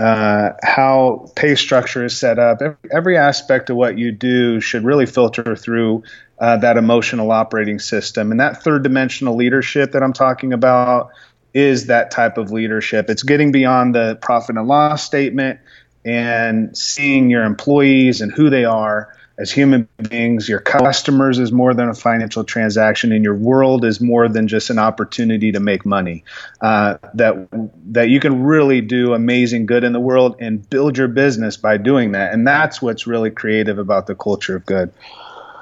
uh, 0.00 0.50
how 0.62 1.30
pay 1.36 1.54
structure 1.54 2.04
is 2.04 2.16
set 2.16 2.38
up. 2.38 2.62
Every, 2.62 2.76
every, 2.90 3.16
aspect 3.16 3.68
of 3.68 3.76
what 3.76 3.98
you 3.98 4.10
do 4.12 4.60
should 4.60 4.84
really 4.84 5.04
filter 5.04 5.54
through 5.54 6.04
uh, 6.42 6.56
that 6.56 6.76
emotional 6.76 7.30
operating 7.30 7.78
system. 7.78 8.32
And 8.32 8.40
that 8.40 8.64
third 8.64 8.82
dimensional 8.82 9.36
leadership 9.36 9.92
that 9.92 10.02
I'm 10.02 10.12
talking 10.12 10.52
about 10.52 11.10
is 11.54 11.86
that 11.86 12.10
type 12.10 12.36
of 12.36 12.50
leadership. 12.50 13.08
It's 13.08 13.22
getting 13.22 13.52
beyond 13.52 13.94
the 13.94 14.18
profit 14.20 14.56
and 14.56 14.66
loss 14.66 15.04
statement 15.04 15.60
and 16.04 16.76
seeing 16.76 17.30
your 17.30 17.44
employees 17.44 18.20
and 18.20 18.32
who 18.32 18.50
they 18.50 18.64
are 18.64 19.14
as 19.38 19.52
human 19.52 19.88
beings. 20.10 20.48
Your 20.48 20.58
customers 20.58 21.38
is 21.38 21.52
more 21.52 21.74
than 21.74 21.88
a 21.88 21.94
financial 21.94 22.42
transaction, 22.42 23.12
and 23.12 23.22
your 23.22 23.36
world 23.36 23.84
is 23.84 24.00
more 24.00 24.28
than 24.28 24.48
just 24.48 24.68
an 24.68 24.80
opportunity 24.80 25.52
to 25.52 25.60
make 25.60 25.86
money. 25.86 26.24
Uh, 26.60 26.98
that 27.14 27.48
that 27.92 28.08
you 28.08 28.18
can 28.18 28.42
really 28.42 28.80
do 28.80 29.14
amazing 29.14 29.66
good 29.66 29.84
in 29.84 29.92
the 29.92 30.00
world 30.00 30.36
and 30.40 30.68
build 30.68 30.98
your 30.98 31.08
business 31.08 31.56
by 31.56 31.76
doing 31.76 32.12
that, 32.12 32.32
and 32.32 32.44
that's 32.44 32.82
what's 32.82 33.06
really 33.06 33.30
creative 33.30 33.78
about 33.78 34.08
the 34.08 34.16
culture 34.16 34.56
of 34.56 34.66
good. 34.66 34.92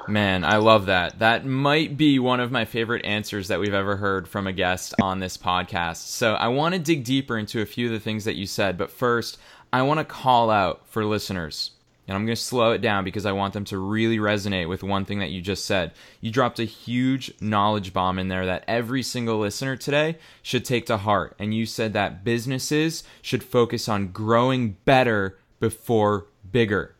Man, 0.07 0.43
I 0.43 0.57
love 0.57 0.87
that. 0.87 1.19
That 1.19 1.45
might 1.45 1.95
be 1.95 2.17
one 2.19 2.39
of 2.39 2.51
my 2.51 2.65
favorite 2.65 3.05
answers 3.05 3.47
that 3.47 3.59
we've 3.59 3.73
ever 3.73 3.95
heard 3.95 4.27
from 4.27 4.47
a 4.47 4.53
guest 4.53 4.95
on 5.01 5.19
this 5.19 5.37
podcast. 5.37 6.07
So 6.07 6.33
I 6.33 6.47
want 6.47 6.73
to 6.73 6.79
dig 6.79 7.03
deeper 7.03 7.37
into 7.37 7.61
a 7.61 7.65
few 7.65 7.87
of 7.87 7.93
the 7.93 7.99
things 7.99 8.25
that 8.25 8.35
you 8.35 8.47
said, 8.47 8.77
but 8.77 8.89
first, 8.89 9.37
I 9.71 9.83
want 9.83 9.99
to 9.99 10.03
call 10.03 10.49
out 10.49 10.87
for 10.87 11.05
listeners. 11.05 11.71
And 12.07 12.15
I'm 12.17 12.25
going 12.25 12.35
to 12.35 12.41
slow 12.41 12.71
it 12.71 12.81
down 12.81 13.03
because 13.03 13.25
I 13.25 13.31
want 13.31 13.53
them 13.53 13.63
to 13.65 13.77
really 13.77 14.17
resonate 14.17 14.67
with 14.67 14.83
one 14.83 15.05
thing 15.05 15.19
that 15.19 15.29
you 15.29 15.39
just 15.39 15.65
said. 15.65 15.93
You 16.19 16.31
dropped 16.31 16.59
a 16.59 16.65
huge 16.65 17.31
knowledge 17.39 17.93
bomb 17.93 18.19
in 18.19 18.27
there 18.27 18.45
that 18.47 18.65
every 18.67 19.03
single 19.03 19.37
listener 19.39 19.77
today 19.77 20.17
should 20.41 20.65
take 20.65 20.87
to 20.87 20.97
heart. 20.97 21.35
And 21.39 21.53
you 21.53 21.65
said 21.65 21.93
that 21.93 22.23
businesses 22.23 23.03
should 23.21 23.43
focus 23.43 23.87
on 23.87 24.11
growing 24.11 24.77
better 24.83 25.37
before 25.59 26.25
bigger. 26.51 26.95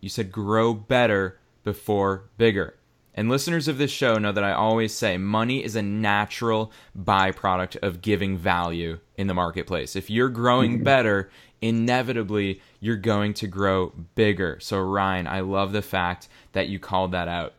You 0.00 0.08
said 0.08 0.32
grow 0.32 0.74
better 0.74 1.37
before 1.68 2.24
bigger. 2.38 2.74
And 3.12 3.28
listeners 3.28 3.68
of 3.68 3.76
this 3.76 3.90
show 3.90 4.14
know 4.14 4.32
that 4.32 4.42
I 4.42 4.52
always 4.52 4.94
say 4.94 5.18
money 5.18 5.62
is 5.62 5.76
a 5.76 5.82
natural 5.82 6.72
byproduct 6.98 7.76
of 7.82 8.00
giving 8.00 8.38
value 8.38 9.00
in 9.16 9.26
the 9.26 9.34
marketplace. 9.34 9.94
If 9.94 10.08
you're 10.08 10.30
growing 10.30 10.76
mm-hmm. 10.76 10.84
better, 10.84 11.30
inevitably 11.60 12.62
you're 12.80 12.96
going 12.96 13.34
to 13.34 13.46
grow 13.46 13.92
bigger. 14.14 14.56
So, 14.62 14.80
Ryan, 14.80 15.26
I 15.26 15.40
love 15.40 15.72
the 15.72 15.82
fact 15.82 16.28
that 16.52 16.68
you 16.68 16.78
called 16.78 17.12
that 17.12 17.28
out. 17.28 17.52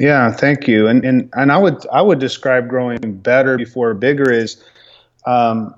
Yeah, 0.00 0.32
thank 0.32 0.66
you. 0.66 0.88
And 0.88 1.04
and 1.04 1.30
and 1.34 1.52
I 1.52 1.58
would 1.58 1.86
I 1.92 2.02
would 2.02 2.18
describe 2.18 2.68
growing 2.68 2.98
better 3.18 3.56
before 3.56 3.94
bigger 3.94 4.32
is 4.32 4.64
um, 5.24 5.76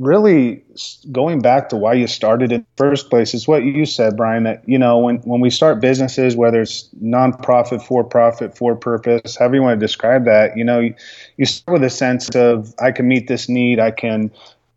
really 0.00 0.64
going 1.12 1.42
back 1.42 1.68
to 1.68 1.76
why 1.76 1.92
you 1.92 2.06
started 2.06 2.50
in 2.50 2.62
the 2.62 2.66
first 2.76 3.10
place 3.10 3.34
is 3.34 3.46
what 3.46 3.62
you 3.62 3.84
said, 3.84 4.16
Brian, 4.16 4.44
that, 4.44 4.66
you 4.66 4.78
know, 4.78 4.98
when, 4.98 5.16
when 5.18 5.40
we 5.40 5.50
start 5.50 5.80
businesses, 5.80 6.34
whether 6.34 6.62
it's 6.62 6.88
nonprofit, 7.02 7.82
for 7.82 8.02
profit, 8.02 8.56
for 8.56 8.74
purpose, 8.74 9.36
however 9.36 9.56
you 9.56 9.62
want 9.62 9.78
to 9.78 9.86
describe 9.86 10.24
that, 10.24 10.56
you 10.56 10.64
know, 10.64 10.80
you, 10.80 10.94
you 11.36 11.44
start 11.44 11.80
with 11.80 11.84
a 11.84 11.90
sense 11.90 12.30
of, 12.34 12.74
I 12.80 12.92
can 12.92 13.06
meet 13.06 13.28
this 13.28 13.48
need. 13.48 13.78
I 13.78 13.90
can 13.90 14.30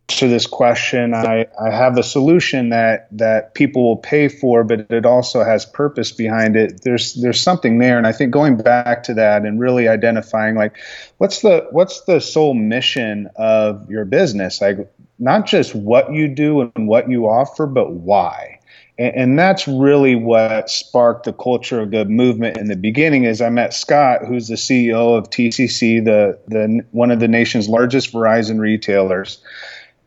to 0.06 0.28
this 0.28 0.46
question. 0.46 1.14
I, 1.14 1.46
I 1.58 1.70
have 1.70 1.96
a 1.96 2.02
solution 2.02 2.68
that 2.68 3.08
that 3.12 3.54
people 3.54 3.84
will 3.84 3.96
pay 3.96 4.28
for, 4.28 4.62
but 4.62 4.90
it 4.90 5.06
also 5.06 5.42
has 5.42 5.64
purpose 5.64 6.12
behind 6.12 6.56
it. 6.56 6.82
There's 6.82 7.14
there's 7.14 7.40
something 7.40 7.78
there, 7.78 7.96
and 7.96 8.06
I 8.06 8.12
think 8.12 8.30
going 8.30 8.58
back 8.58 9.04
to 9.04 9.14
that 9.14 9.46
and 9.46 9.58
really 9.58 9.88
identifying 9.88 10.56
like 10.56 10.76
what's 11.16 11.40
the 11.40 11.66
what's 11.70 12.02
the 12.02 12.20
sole 12.20 12.52
mission 12.52 13.30
of 13.36 13.90
your 13.90 14.04
business? 14.04 14.60
Like 14.60 14.92
not 15.18 15.46
just 15.46 15.74
what 15.74 16.12
you 16.12 16.28
do 16.28 16.72
and 16.74 16.88
what 16.88 17.08
you 17.08 17.26
offer, 17.26 17.66
but 17.66 17.92
why. 17.92 18.58
And, 18.98 19.14
and 19.14 19.38
that's 19.38 19.66
really 19.68 20.14
what 20.14 20.70
sparked 20.70 21.24
the 21.24 21.32
culture 21.32 21.80
of 21.80 21.90
good 21.90 22.10
movement 22.10 22.56
in 22.56 22.68
the 22.68 22.76
beginning. 22.76 23.24
Is 23.24 23.40
I 23.40 23.50
met 23.50 23.74
Scott, 23.74 24.24
who's 24.26 24.48
the 24.48 24.56
CEO 24.56 25.16
of 25.16 25.30
TCC, 25.30 26.04
the 26.04 26.38
the 26.48 26.84
one 26.92 27.10
of 27.10 27.20
the 27.20 27.28
nation's 27.28 27.68
largest 27.68 28.12
Verizon 28.12 28.58
retailers 28.58 29.42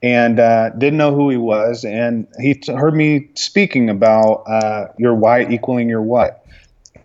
and 0.03 0.39
uh, 0.39 0.69
didn't 0.71 0.97
know 0.97 1.13
who 1.15 1.29
he 1.29 1.37
was. 1.37 1.83
And 1.83 2.27
he 2.39 2.53
t- 2.53 2.73
heard 2.73 2.93
me 2.93 3.29
speaking 3.35 3.89
about 3.89 4.43
uh, 4.47 4.87
your 4.97 5.15
why 5.15 5.45
equaling 5.45 5.89
your 5.89 6.01
what. 6.01 6.45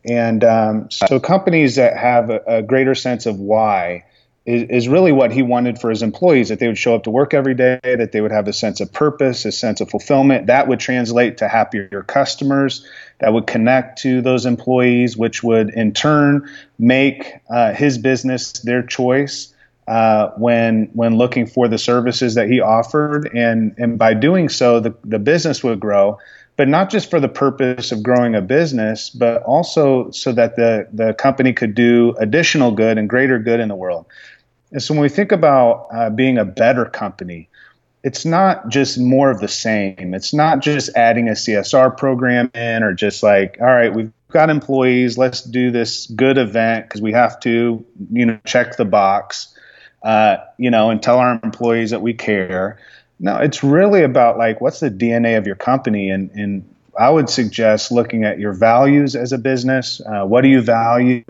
And 0.05 0.43
um, 0.45 0.91
so 0.91 1.21
companies 1.21 1.77
that 1.77 1.97
have 1.97 2.29
a, 2.31 2.41
a 2.47 2.63
greater 2.63 2.95
sense 2.95 3.27
of 3.27 3.39
why 3.39 4.05
is, 4.45 4.63
is, 4.65 4.89
really 4.89 5.13
what 5.13 5.33
he 5.33 5.43
wanted 5.43 5.79
for 5.79 5.91
his 5.91 6.03
employees 6.03 6.49
that 6.49 6.59
they 6.59 6.67
would 6.67 6.79
show 6.79 6.95
up 6.95 7.05
to 7.05 7.11
work 7.11 7.35
every 7.35 7.55
day, 7.55 7.79
that 7.83 8.13
they 8.13 8.21
would 8.21 8.33
have 8.33 8.49
a 8.49 8.53
sense 8.53 8.81
of 8.81 8.93
purpose, 8.93 9.45
a 9.45 9.53
sense 9.53 9.81
of 9.81 9.91
fulfillment. 9.91 10.47
That 10.47 10.69
would 10.69 10.81
translate 10.81 11.39
to 11.39 11.49
happier 11.49 12.05
customers, 12.07 12.87
that 13.21 13.33
would 13.33 13.47
connect 13.47 14.03
to 14.03 14.21
those 14.21 14.47
employees, 14.47 15.17
which 15.17 15.43
would 15.43 15.71
in 15.71 15.93
turn 15.93 16.49
make 16.79 17.35
uh, 17.49 17.73
his 17.73 17.99
business 17.99 18.53
their 18.53 18.83
choice 18.83 19.53
uh, 19.89 20.31
when 20.37 20.91
when 20.95 21.17
looking 21.17 21.47
for 21.47 21.69
the 21.69 21.79
services 21.79 22.35
that 22.35 22.49
he 22.49 22.61
offered, 22.61 23.31
and 23.35 23.75
and 23.79 23.99
by 23.99 24.15
doing 24.15 24.49
so, 24.49 24.81
the 24.81 24.95
the 25.05 25.19
business 25.19 25.65
would 25.65 25.81
grow, 25.81 26.19
but 26.57 26.69
not 26.69 26.91
just 26.91 27.11
for 27.11 27.19
the 27.19 27.29
purpose 27.29 27.91
of 27.91 28.03
growing 28.03 28.35
a 28.35 28.41
business, 28.41 29.11
but 29.11 29.43
also 29.43 30.11
so 30.11 30.33
that 30.33 30.57
the 30.57 30.87
the 30.93 31.15
company 31.15 31.53
could 31.53 31.75
do 31.75 32.15
additional 32.19 32.71
good 32.71 32.97
and 32.97 33.09
greater 33.09 33.39
good 33.39 33.59
in 33.59 33.69
the 33.69 33.75
world. 33.75 34.07
And 34.73 34.83
so 34.83 34.95
when 34.95 35.03
we 35.03 35.09
think 35.09 35.33
about 35.33 35.89
uh, 35.93 36.11
being 36.11 36.39
a 36.39 36.45
better 36.45 36.85
company, 36.85 37.49
it's 38.03 38.25
not 38.25 38.69
just 38.69 38.99
more 38.99 39.31
of 39.31 39.41
the 39.41 39.49
same. 39.49 40.13
It's 40.15 40.35
not 40.35 40.61
just 40.61 40.91
adding 40.97 41.29
a 41.29 41.33
CSR 41.33 41.97
program 41.97 42.51
in 42.55 42.83
or 42.83 42.93
just 42.95 43.23
like, 43.23 43.59
all 43.61 43.67
right, 43.67 43.95
we've 43.95 44.13
got 44.33 44.51
employees, 44.51 45.17
let's 45.17 45.43
do 45.43 45.71
this 45.71 46.07
good 46.07 46.39
event 46.39 46.87
because 46.87 47.01
we 47.01 47.13
have 47.13 47.39
to, 47.41 47.85
you 48.11 48.27
know, 48.27 48.39
check 48.45 48.77
the 48.77 48.85
box 48.85 49.53
uh, 50.03 50.39
you 50.59 50.71
know, 50.71 50.91
and 50.91 51.03
tell 51.03 51.19
our 51.19 51.39
employees 51.43 51.91
that 51.91 52.03
we 52.03 52.15
care. 52.15 52.79
No, 53.21 53.37
it's 53.37 53.63
really 53.63 54.03
about 54.03 54.37
like 54.37 54.61
what's 54.61 54.81
the 54.81 54.91
DNA 54.91 55.39
of 55.39 55.47
your 55.47 55.57
company, 55.57 56.11
and 56.11 56.31
and 56.33 56.75
I 56.99 57.09
would 57.09 57.31
suggest 57.31 57.93
looking 57.93 58.25
at 58.25 58.39
your 58.39 58.53
values 58.53 59.15
as 59.15 59.33
a 59.33 59.39
business. 59.39 60.01
Uh, 60.01 60.25
what 60.25 60.43
do 60.43 60.49
you 60.49 60.61
value? 60.61 61.25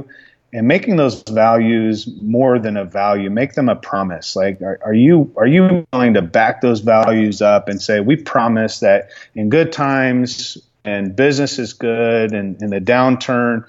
And 0.54 0.68
making 0.68 0.96
those 0.96 1.22
values 1.22 2.06
more 2.20 2.58
than 2.58 2.76
a 2.76 2.84
value, 2.84 3.30
make 3.30 3.54
them 3.54 3.70
a 3.70 3.76
promise. 3.76 4.36
Like, 4.36 4.60
are, 4.60 4.78
are 4.84 4.92
you 4.92 5.32
are 5.36 5.46
you 5.46 5.86
willing 5.92 6.14
to 6.14 6.22
back 6.22 6.60
those 6.60 6.80
values 6.80 7.40
up 7.40 7.68
and 7.68 7.80
say, 7.80 8.00
we 8.00 8.16
promise 8.16 8.80
that 8.80 9.08
in 9.34 9.48
good 9.48 9.72
times 9.72 10.58
and 10.84 11.16
business 11.16 11.58
is 11.58 11.72
good 11.72 12.32
and 12.32 12.60
in 12.60 12.70
the 12.70 12.80
downturn, 12.80 13.64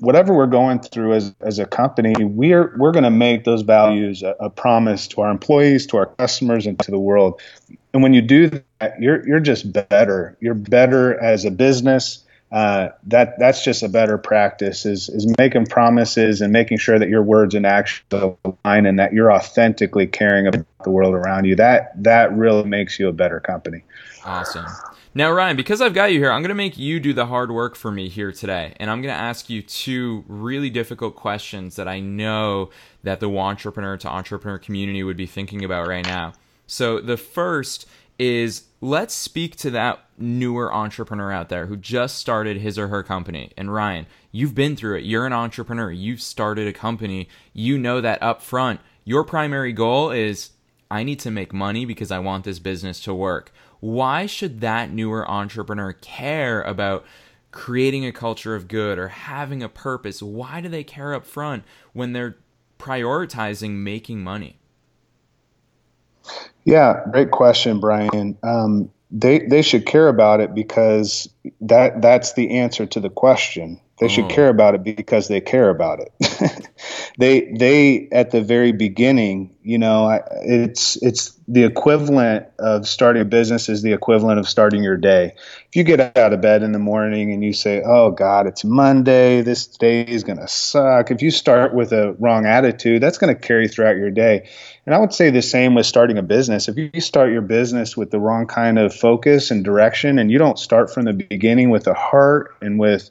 whatever 0.00 0.34
we're 0.34 0.46
going 0.46 0.80
through 0.80 1.14
as, 1.14 1.34
as 1.40 1.58
a 1.58 1.66
company, 1.66 2.14
we're 2.24 2.74
we're 2.76 2.92
going 2.92 3.04
to 3.04 3.10
make 3.10 3.44
those 3.44 3.62
values 3.62 4.22
a, 4.22 4.34
a, 4.40 4.50
promise 4.50 5.06
to 5.08 5.20
our 5.20 5.30
employees, 5.30 5.86
to 5.86 5.96
our 5.96 6.06
customers, 6.06 6.66
and 6.66 6.78
to 6.80 6.90
the 6.90 6.98
world. 6.98 7.40
And 7.92 8.02
when 8.02 8.12
you 8.12 8.22
do 8.22 8.50
that, 8.80 9.00
you're 9.00 9.26
you're 9.26 9.40
just 9.40 9.72
better. 9.72 10.36
You're 10.40 10.54
better 10.54 11.18
as 11.22 11.44
a 11.44 11.50
business. 11.50 12.24
Uh, 12.52 12.90
that 13.02 13.38
that's 13.40 13.64
just 13.64 13.82
a 13.82 13.88
better 13.88 14.16
practice 14.16 14.86
is 14.86 15.08
is 15.08 15.26
making 15.36 15.66
promises 15.66 16.40
and 16.40 16.52
making 16.52 16.78
sure 16.78 16.96
that 16.96 17.08
your 17.08 17.22
words 17.22 17.54
and 17.54 17.66
actions 17.66 18.04
align 18.12 18.86
and 18.86 19.00
that 19.00 19.12
you're 19.12 19.32
authentically 19.32 20.06
caring 20.06 20.46
about 20.46 20.64
the 20.84 20.90
world 20.90 21.14
around 21.14 21.44
you. 21.44 21.56
That 21.56 21.90
that 22.04 22.32
really 22.36 22.64
makes 22.64 23.00
you 23.00 23.08
a 23.08 23.12
better 23.12 23.40
company. 23.40 23.82
Awesome. 24.24 24.66
Now, 25.16 25.32
Ryan, 25.32 25.56
because 25.56 25.80
I've 25.80 25.94
got 25.94 26.12
you 26.12 26.18
here, 26.18 26.30
I'm 26.30 26.42
going 26.42 26.50
to 26.50 26.54
make 26.54 26.76
you 26.76 27.00
do 27.00 27.14
the 27.14 27.24
hard 27.24 27.50
work 27.50 27.74
for 27.74 27.90
me 27.90 28.10
here 28.10 28.32
today. 28.32 28.74
And 28.78 28.90
I'm 28.90 29.00
going 29.00 29.14
to 29.14 29.18
ask 29.18 29.48
you 29.48 29.62
two 29.62 30.24
really 30.28 30.68
difficult 30.68 31.16
questions 31.16 31.76
that 31.76 31.88
I 31.88 32.00
know 32.00 32.68
that 33.02 33.20
the 33.20 33.30
wantrepreneur 33.30 33.98
to 34.00 34.08
entrepreneur 34.08 34.58
community 34.58 35.02
would 35.02 35.16
be 35.16 35.24
thinking 35.24 35.64
about 35.64 35.88
right 35.88 36.04
now. 36.04 36.34
So, 36.66 37.00
the 37.00 37.16
first 37.16 37.88
is 38.18 38.64
let's 38.80 39.14
speak 39.14 39.56
to 39.56 39.70
that 39.70 40.00
newer 40.18 40.72
entrepreneur 40.72 41.32
out 41.32 41.48
there 41.48 41.66
who 41.66 41.76
just 41.76 42.16
started 42.16 42.58
his 42.58 42.78
or 42.78 42.88
her 42.88 43.02
company. 43.02 43.52
And 43.56 43.72
Ryan, 43.72 44.06
you've 44.32 44.54
been 44.54 44.76
through 44.76 44.96
it. 44.98 45.04
You're 45.04 45.26
an 45.26 45.32
entrepreneur. 45.32 45.90
You've 45.90 46.22
started 46.22 46.68
a 46.68 46.72
company. 46.72 47.28
You 47.52 47.78
know 47.78 48.00
that 48.00 48.22
up 48.22 48.42
front, 48.42 48.80
your 49.04 49.24
primary 49.24 49.72
goal 49.72 50.10
is 50.10 50.50
I 50.90 51.02
need 51.02 51.20
to 51.20 51.30
make 51.30 51.52
money 51.52 51.84
because 51.84 52.10
I 52.10 52.18
want 52.18 52.44
this 52.44 52.58
business 52.58 53.00
to 53.00 53.14
work 53.14 53.52
why 53.80 54.26
should 54.26 54.60
that 54.60 54.90
newer 54.90 55.28
entrepreneur 55.30 55.92
care 55.92 56.62
about 56.62 57.04
creating 57.50 58.04
a 58.04 58.12
culture 58.12 58.54
of 58.54 58.68
good 58.68 58.98
or 58.98 59.08
having 59.08 59.62
a 59.62 59.68
purpose? 59.68 60.22
Why 60.22 60.60
do 60.60 60.68
they 60.68 60.84
care 60.84 61.14
up 61.14 61.24
front 61.24 61.64
when 61.92 62.12
they're 62.12 62.36
prioritizing 62.78 63.70
making 63.70 64.22
money? 64.22 64.58
Yeah, 66.64 67.02
great 67.12 67.30
question, 67.30 67.80
Brian. 67.80 68.36
Um, 68.42 68.90
they 69.10 69.40
they 69.40 69.62
should 69.62 69.86
care 69.86 70.08
about 70.08 70.40
it 70.40 70.54
because 70.54 71.28
that 71.60 72.02
that's 72.02 72.34
the 72.34 72.58
answer 72.58 72.86
to 72.86 73.00
the 73.00 73.10
question. 73.10 73.80
They 73.98 74.08
should 74.08 74.26
oh. 74.26 74.28
care 74.28 74.50
about 74.50 74.74
it 74.74 74.84
because 74.84 75.28
they 75.28 75.40
care 75.40 75.70
about 75.70 76.00
it. 76.00 76.68
they 77.18 77.50
they 77.52 78.08
at 78.12 78.30
the 78.30 78.42
very 78.42 78.72
beginning, 78.72 79.56
you 79.62 79.78
know, 79.78 80.20
it's 80.42 80.96
it's 80.96 81.32
the 81.48 81.64
equivalent 81.64 82.46
of 82.58 82.86
starting 82.86 83.22
a 83.22 83.24
business 83.24 83.70
is 83.70 83.80
the 83.80 83.94
equivalent 83.94 84.38
of 84.38 84.46
starting 84.46 84.82
your 84.82 84.98
day. 84.98 85.32
If 85.68 85.76
you 85.76 85.82
get 85.82 86.14
out 86.18 86.34
of 86.34 86.42
bed 86.42 86.62
in 86.62 86.72
the 86.72 86.78
morning 86.78 87.32
and 87.32 87.42
you 87.42 87.54
say, 87.54 87.82
"Oh 87.86 88.10
God, 88.10 88.46
it's 88.46 88.64
Monday. 88.64 89.40
This 89.40 89.66
day 89.66 90.02
is 90.02 90.24
going 90.24 90.40
to 90.40 90.48
suck." 90.48 91.10
If 91.10 91.22
you 91.22 91.30
start 91.30 91.72
with 91.72 91.92
a 91.92 92.12
wrong 92.18 92.44
attitude, 92.44 93.02
that's 93.02 93.16
going 93.16 93.34
to 93.34 93.40
carry 93.40 93.66
throughout 93.66 93.96
your 93.96 94.10
day. 94.10 94.50
And 94.84 94.94
I 94.94 94.98
would 94.98 95.14
say 95.14 95.30
the 95.30 95.40
same 95.40 95.74
with 95.74 95.86
starting 95.86 96.18
a 96.18 96.22
business. 96.22 96.68
If 96.68 96.76
you 96.76 97.00
start 97.00 97.32
your 97.32 97.42
business 97.42 97.96
with 97.96 98.10
the 98.10 98.20
wrong 98.20 98.46
kind 98.46 98.78
of 98.78 98.94
focus 98.94 99.50
and 99.50 99.64
direction, 99.64 100.18
and 100.18 100.30
you 100.30 100.36
don't 100.36 100.58
start 100.58 100.92
from 100.92 101.06
the 101.06 101.14
beginning 101.14 101.70
with 101.70 101.86
a 101.86 101.94
heart 101.94 102.54
and 102.60 102.78
with 102.78 103.08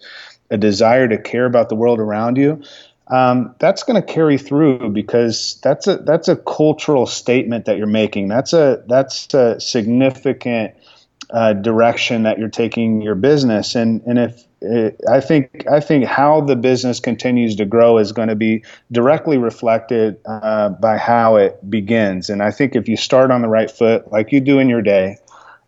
a 0.49 0.57
desire 0.57 1.07
to 1.07 1.17
care 1.17 1.45
about 1.45 1.69
the 1.69 1.75
world 1.75 1.99
around 1.99 2.37
you, 2.37 2.61
um, 3.07 3.55
that's 3.59 3.83
going 3.83 4.01
to 4.01 4.13
carry 4.13 4.37
through 4.37 4.89
because 4.89 5.59
that's 5.61 5.87
a 5.87 5.97
that's 5.97 6.27
a 6.27 6.35
cultural 6.35 7.05
statement 7.05 7.65
that 7.65 7.77
you're 7.77 7.87
making. 7.87 8.27
That's 8.27 8.53
a 8.53 8.83
that's 8.87 9.33
a 9.33 9.59
significant 9.59 10.73
uh, 11.29 11.53
direction 11.53 12.23
that 12.23 12.39
you're 12.39 12.49
taking 12.49 13.01
your 13.01 13.15
business. 13.15 13.75
And 13.75 14.01
and 14.07 14.17
if 14.17 14.43
it, 14.61 14.99
I 15.09 15.21
think 15.21 15.67
I 15.71 15.79
think 15.79 16.05
how 16.05 16.41
the 16.41 16.55
business 16.55 16.99
continues 16.99 17.55
to 17.57 17.65
grow 17.65 17.99
is 17.99 18.11
going 18.11 18.29
to 18.29 18.35
be 18.35 18.63
directly 18.91 19.37
reflected 19.37 20.17
uh, 20.25 20.69
by 20.69 20.97
how 20.97 21.35
it 21.35 21.69
begins. 21.69 22.29
And 22.31 22.41
I 22.41 22.49
think 22.49 22.75
if 22.75 22.87
you 22.87 22.97
start 22.97 23.29
on 23.29 23.43
the 23.43 23.49
right 23.49 23.69
foot, 23.69 24.11
like 24.11 24.31
you 24.31 24.39
do 24.39 24.57
in 24.57 24.67
your 24.67 24.81
day, 24.81 25.17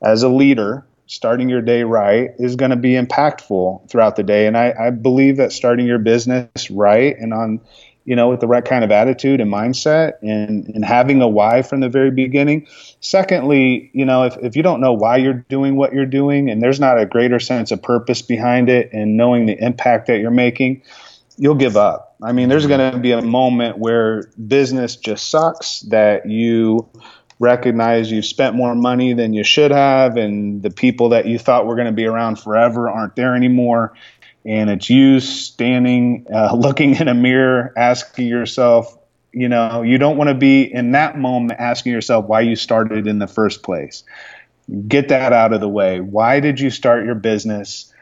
as 0.01 0.23
a 0.23 0.29
leader, 0.29 0.85
starting 1.07 1.49
your 1.49 1.61
day 1.61 1.83
right 1.83 2.31
is 2.37 2.55
going 2.55 2.71
to 2.71 2.77
be 2.77 2.91
impactful 2.91 3.89
throughout 3.89 4.15
the 4.17 4.23
day. 4.23 4.45
And 4.45 4.57
I, 4.57 4.73
I, 4.79 4.89
believe 4.91 5.37
that 5.37 5.53
starting 5.53 5.87
your 5.87 5.99
business 5.99 6.69
right 6.69 7.15
and 7.17 7.33
on, 7.33 7.61
you 8.03 8.15
know, 8.15 8.29
with 8.29 8.41
the 8.41 8.47
right 8.47 8.63
kind 8.63 8.83
of 8.83 8.91
attitude 8.91 9.39
and 9.39 9.51
mindset 9.51 10.13
and, 10.21 10.67
and 10.67 10.83
having 10.83 11.21
a 11.21 11.27
why 11.27 11.61
from 11.61 11.79
the 11.79 11.89
very 11.89 12.11
beginning. 12.11 12.67
Secondly, 12.99 13.89
you 13.93 14.05
know, 14.05 14.23
if, 14.23 14.37
if 14.41 14.55
you 14.57 14.63
don't 14.63 14.81
know 14.81 14.93
why 14.93 15.17
you're 15.17 15.45
doing 15.49 15.77
what 15.77 15.93
you're 15.93 16.05
doing 16.05 16.49
and 16.49 16.61
there's 16.61 16.79
not 16.79 16.99
a 16.99 17.05
greater 17.05 17.39
sense 17.39 17.71
of 17.71 17.81
purpose 17.81 18.21
behind 18.21 18.69
it 18.69 18.91
and 18.91 19.15
knowing 19.15 19.45
the 19.45 19.57
impact 19.57 20.07
that 20.07 20.19
you're 20.19 20.29
making, 20.29 20.83
you'll 21.37 21.55
give 21.55 21.77
up. 21.77 22.15
I 22.21 22.33
mean, 22.33 22.49
there's 22.49 22.67
going 22.67 22.91
to 22.91 22.97
be 22.97 23.11
a 23.11 23.21
moment 23.21 23.77
where 23.77 24.29
business 24.45 24.97
just 24.97 25.29
sucks 25.29 25.81
that 25.81 26.29
you 26.29 26.89
recognize 27.39 28.11
you've 28.11 28.25
spent 28.25 28.55
more 28.55 28.75
money 28.75 29.13
than 29.13 29.33
you 29.33 29.43
should 29.43 29.71
have, 29.71 30.17
and 30.17 30.61
the 30.61 30.69
people 30.69 31.09
that 31.09 31.25
you 31.25 31.37
thought 31.37 31.65
were 31.65 31.75
going 31.75 31.87
to 31.87 31.93
be 31.93 32.05
around 32.05 32.39
forever 32.39 32.89
aren't 32.89 33.15
there 33.15 33.35
anymore. 33.35 33.93
And 34.45 34.69
it's 34.69 34.89
you 34.89 35.19
standing, 35.19 36.25
uh, 36.33 36.55
looking 36.57 36.95
in 36.95 37.07
a 37.07 37.13
mirror, 37.13 37.73
asking 37.77 38.27
yourself, 38.27 38.97
you 39.31 39.49
know, 39.49 39.83
you 39.83 39.97
don't 39.97 40.17
want 40.17 40.29
to 40.29 40.33
be 40.33 40.63
in 40.63 40.91
that 40.91 41.17
moment 41.17 41.59
asking 41.59 41.91
yourself 41.91 42.25
why 42.25 42.41
you 42.41 42.55
started 42.55 43.05
in 43.07 43.19
the 43.19 43.27
first 43.27 43.61
place. 43.61 44.03
Get 44.87 45.09
that 45.09 45.31
out 45.31 45.53
of 45.53 45.61
the 45.61 45.69
way. 45.69 45.99
Why 45.99 46.39
did 46.39 46.59
you 46.59 46.69
start 46.69 47.05
your 47.05 47.15
business? 47.15 47.93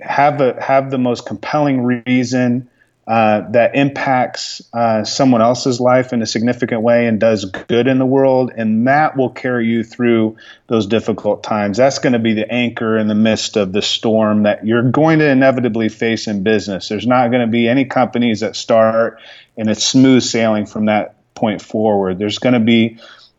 Have 0.00 0.40
a 0.40 0.60
have 0.60 0.90
the 0.90 0.98
most 0.98 1.26
compelling 1.26 1.82
reason 1.82 2.68
uh, 3.06 3.50
that 3.50 3.74
impacts 3.74 4.62
uh, 4.72 5.02
someone 5.04 5.42
else's 5.42 5.80
life 5.80 6.12
in 6.12 6.22
a 6.22 6.26
significant 6.26 6.82
way 6.82 7.06
and 7.06 7.18
does 7.18 7.44
good 7.44 7.88
in 7.88 7.98
the 7.98 8.06
world, 8.06 8.52
and 8.56 8.86
that 8.86 9.16
will 9.16 9.30
carry 9.30 9.66
you 9.66 9.82
through 9.82 10.36
those 10.68 10.86
difficult 10.86 11.42
times. 11.42 11.78
That's 11.78 11.98
going 11.98 12.12
to 12.12 12.18
be 12.18 12.34
the 12.34 12.50
anchor 12.52 12.96
in 12.96 13.08
the 13.08 13.14
midst 13.14 13.56
of 13.56 13.72
the 13.72 13.82
storm 13.82 14.44
that 14.44 14.64
you're 14.64 14.90
going 14.90 15.18
to 15.18 15.28
inevitably 15.28 15.88
face 15.88 16.28
in 16.28 16.42
business. 16.42 16.88
There's 16.88 17.06
not 17.06 17.30
going 17.30 17.40
to 17.40 17.50
be 17.50 17.68
any 17.68 17.86
companies 17.86 18.40
that 18.40 18.54
start 18.54 19.20
and 19.60 19.68
it's 19.68 19.84
smooth 19.84 20.22
sailing 20.22 20.66
from 20.66 20.86
that 20.86 21.16
point 21.34 21.60
forward. 21.60 22.18
There's 22.18 22.38
going 22.38 22.54
to 22.54 22.60
be 22.60 22.98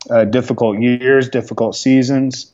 uh, 0.10 0.26
difficult 0.26 0.80
years, 0.80 1.30
difficult 1.30 1.76
seasons. 1.76 2.54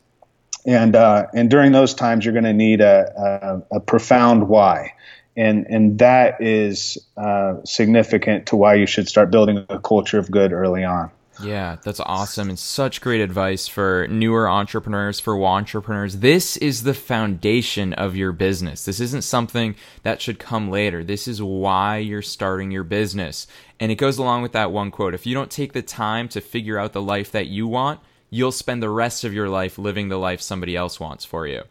And, 0.66 0.96
uh, 0.96 1.28
and 1.34 1.50
during 1.50 1.74
those 1.74 1.94
times, 1.94 2.26
you're 2.26 2.34
going 2.34 2.46
to 2.46 2.54
need 2.54 2.82
a, 2.82 3.64
a, 3.72 3.78
a 3.78 3.80
profound 3.82 4.48
why 4.48 4.94
and 5.38 5.66
and 5.70 6.00
that 6.00 6.42
is 6.42 6.98
uh, 7.16 7.58
significant 7.64 8.48
to 8.48 8.56
why 8.56 8.74
you 8.74 8.88
should 8.88 9.08
start 9.08 9.32
building 9.32 9.66
a 9.70 9.80
culture 9.80 10.18
of 10.18 10.30
good 10.30 10.52
early 10.52 10.84
on. 10.84 11.12
Yeah, 11.44 11.78
that's 11.84 12.00
awesome 12.00 12.50
and 12.50 12.58
such 12.58 13.00
great 13.00 13.22
advice 13.22 13.68
for 13.68 14.08
newer 14.10 14.50
entrepreneurs, 14.50 15.20
for 15.20 15.40
entrepreneurs. 15.46 16.18
This 16.18 16.58
is 16.58 16.82
the 16.82 16.96
foundation 16.96 17.94
of 17.94 18.16
your 18.16 18.32
business. 18.32 18.86
This 18.86 19.00
isn't 19.00 19.22
something 19.22 19.76
that 20.02 20.20
should 20.20 20.40
come 20.40 20.72
later. 20.72 21.04
This 21.04 21.28
is 21.28 21.40
why 21.42 21.98
you're 21.98 22.24
starting 22.24 22.72
your 22.72 22.84
business. 22.84 23.46
And 23.80 23.92
it 23.92 23.96
goes 23.96 24.18
along 24.18 24.42
with 24.42 24.54
that 24.54 24.72
one 24.72 24.90
quote. 24.90 25.14
If 25.14 25.28
you 25.28 25.36
don't 25.36 25.52
take 25.52 25.74
the 25.74 25.84
time 25.84 26.28
to 26.30 26.42
figure 26.42 26.80
out 26.80 26.94
the 26.94 27.04
life 27.04 27.32
that 27.32 27.46
you 27.46 27.68
want, 27.68 28.00
you'll 28.32 28.52
spend 28.52 28.82
the 28.82 28.90
rest 28.90 29.24
of 29.24 29.34
your 29.34 29.48
life 29.48 29.78
living 29.78 30.10
the 30.10 30.18
life 30.18 30.42
somebody 30.42 30.76
else 30.76 31.00
wants 31.00 31.24
for 31.24 31.46
you. 31.46 31.62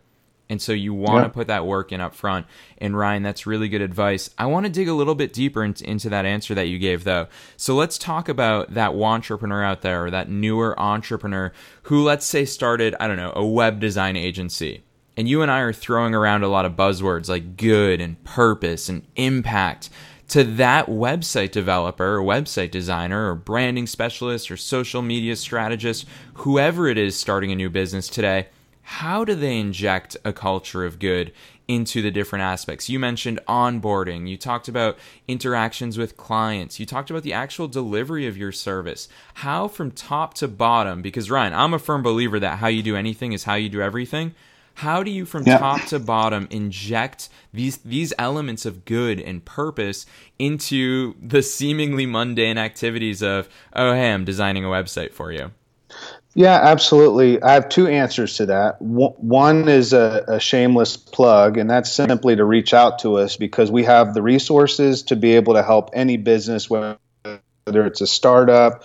And 0.49 0.63
so 0.63 0.73
you 0.73 0.95
want 0.95 1.25
to 1.25 1.31
put 1.31 1.49
that 1.49 1.67
work 1.67 1.91
in 1.91 2.01
up 2.01 2.15
front. 2.15 2.47
And 2.79 2.97
Ryan, 2.97 3.23
that's 3.23 3.47
really 3.47 3.69
good 3.69 3.81
advice. 3.81 4.31
I 4.39 4.47
want 4.47 4.65
to 4.65 4.71
dig 4.71 4.87
a 4.87 4.95
little 4.95 5.17
bit 5.17 5.33
deeper 5.33 5.65
into, 5.65 5.89
into 5.89 6.09
that 6.11 6.25
answer 6.25 6.55
that 6.55 6.69
you 6.69 6.79
gave, 6.79 7.05
though. 7.05 7.27
So 7.57 7.75
let's 7.75 7.99
talk 7.99 8.29
about 8.29 8.75
that 8.75 8.93
entrepreneur 8.95 9.65
out 9.65 9.83
there 9.83 10.05
or 10.05 10.11
that 10.11 10.29
newer 10.29 10.79
entrepreneur 10.79 11.53
who, 11.85 12.03
let's 12.03 12.27
say, 12.27 12.45
started, 12.45 12.95
I 13.01 13.09
don't 13.09 13.17
know, 13.17 13.33
a 13.35 13.45
web 13.45 13.81
design 13.81 14.17
agency. 14.17 14.85
And 15.17 15.29
you 15.29 15.43
and 15.43 15.51
I 15.51 15.61
are 15.61 15.73
throwing 15.73 16.15
around 16.15 16.45
a 16.45 16.49
lot 16.49 16.67
of 16.67 16.77
buzzwords 16.77 17.29
like 17.29 17.57
good 17.57 18.01
and 18.01 18.23
purpose 18.23 18.89
and 18.89 19.05
impact 19.17 19.91
to 20.29 20.45
that 20.45 20.87
website 20.87 21.53
developer 21.53 22.17
or 22.17 22.21
website 22.21 22.71
designer 22.71 23.31
or 23.31 23.35
branding 23.35 23.87
specialist 23.87 24.51
or 24.51 24.57
social 24.57 25.01
media 25.03 25.35
strategist, 25.37 26.05
whoever 26.35 26.89
it 26.89 26.99
is 26.99 27.17
starting 27.17 27.51
a 27.51 27.57
new 27.57 27.71
business 27.71 28.09
today 28.09 28.49
how 28.89 29.25
do 29.25 29.35
they 29.35 29.59
inject 29.59 30.17
a 30.25 30.33
culture 30.33 30.85
of 30.85 31.01
good 31.01 31.33
into 31.67 32.01
the 32.01 32.11
different 32.13 32.45
aspects? 32.45 32.89
You 32.89 33.01
mentioned 33.01 33.41
onboarding, 33.49 34.29
you 34.29 34.37
talked 34.37 34.69
about 34.69 34.97
interactions 35.27 35.99
with 35.99 36.17
clients, 36.17 36.79
you 36.79 36.87
talked 36.87 37.11
about 37.11 37.25
the 37.25 37.33
actual 37.33 37.67
delivery 37.67 38.29
of 38.29 38.37
your 38.37 38.53
service. 38.53 39.09
How 39.35 39.67
from 39.67 39.91
top 39.91 40.35
to 40.35 40.47
bottom, 40.47 41.03
because 41.03 41.29
Ryan, 41.29 41.53
I'm 41.53 41.75
a 41.75 41.81
firm 41.81 42.05
believer 42.05 42.39
that 42.39 42.59
how 42.59 42.69
you 42.69 42.81
do 42.81 42.95
anything 42.95 43.33
is 43.33 43.43
how 43.43 43.57
you 43.57 43.69
do 43.69 43.83
everything. 43.83 44.37
How 44.75 45.03
do 45.03 45.11
you 45.11 45.25
from 45.25 45.43
yeah. 45.45 45.59
top 45.59 45.85
to 45.87 45.99
bottom 45.99 46.47
inject 46.51 47.29
these 47.53 47.79
these 47.79 48.13
elements 48.19 48.65
of 48.65 48.85
good 48.85 49.19
and 49.19 49.45
purpose 49.45 50.07
into 50.39 51.17
the 51.21 51.43
seemingly 51.43 52.07
mundane 52.07 52.57
activities 52.57 53.21
of, 53.21 53.49
oh 53.73 53.95
hey, 53.95 54.13
I'm 54.13 54.25
designing 54.25 54.65
a 54.65 54.69
website 54.69 55.13
for 55.13 55.33
you? 55.33 55.51
Yeah, 56.37 56.61
absolutely. 56.63 57.43
I 57.43 57.55
have 57.55 57.71
two 57.71 57.87
answers 57.87 58.37
to 58.37 58.47
that. 58.47 58.77
One 58.83 59.71
is 59.71 59.95
a, 59.95 60.23
a, 60.29 60.39
shameless 60.39 60.99
plug, 60.99 61.57
and 61.57 61.71
that's 61.71 61.91
simply 61.91 62.37
to 62.37 62.45
reach 62.45 62.75
out 62.75 62.99
to 63.01 63.17
us 63.17 63.39
because 63.39 63.71
we 63.71 63.85
have 63.85 64.13
the 64.13 64.21
resources 64.21 65.05
to 65.05 65.17
be 65.17 65.37
able 65.37 65.55
to 65.55 65.63
help 65.63 65.93
any 65.95 66.19
business, 66.19 66.69
whether 66.69 66.99
it's 67.65 68.03
a 68.03 68.07
startup 68.07 68.85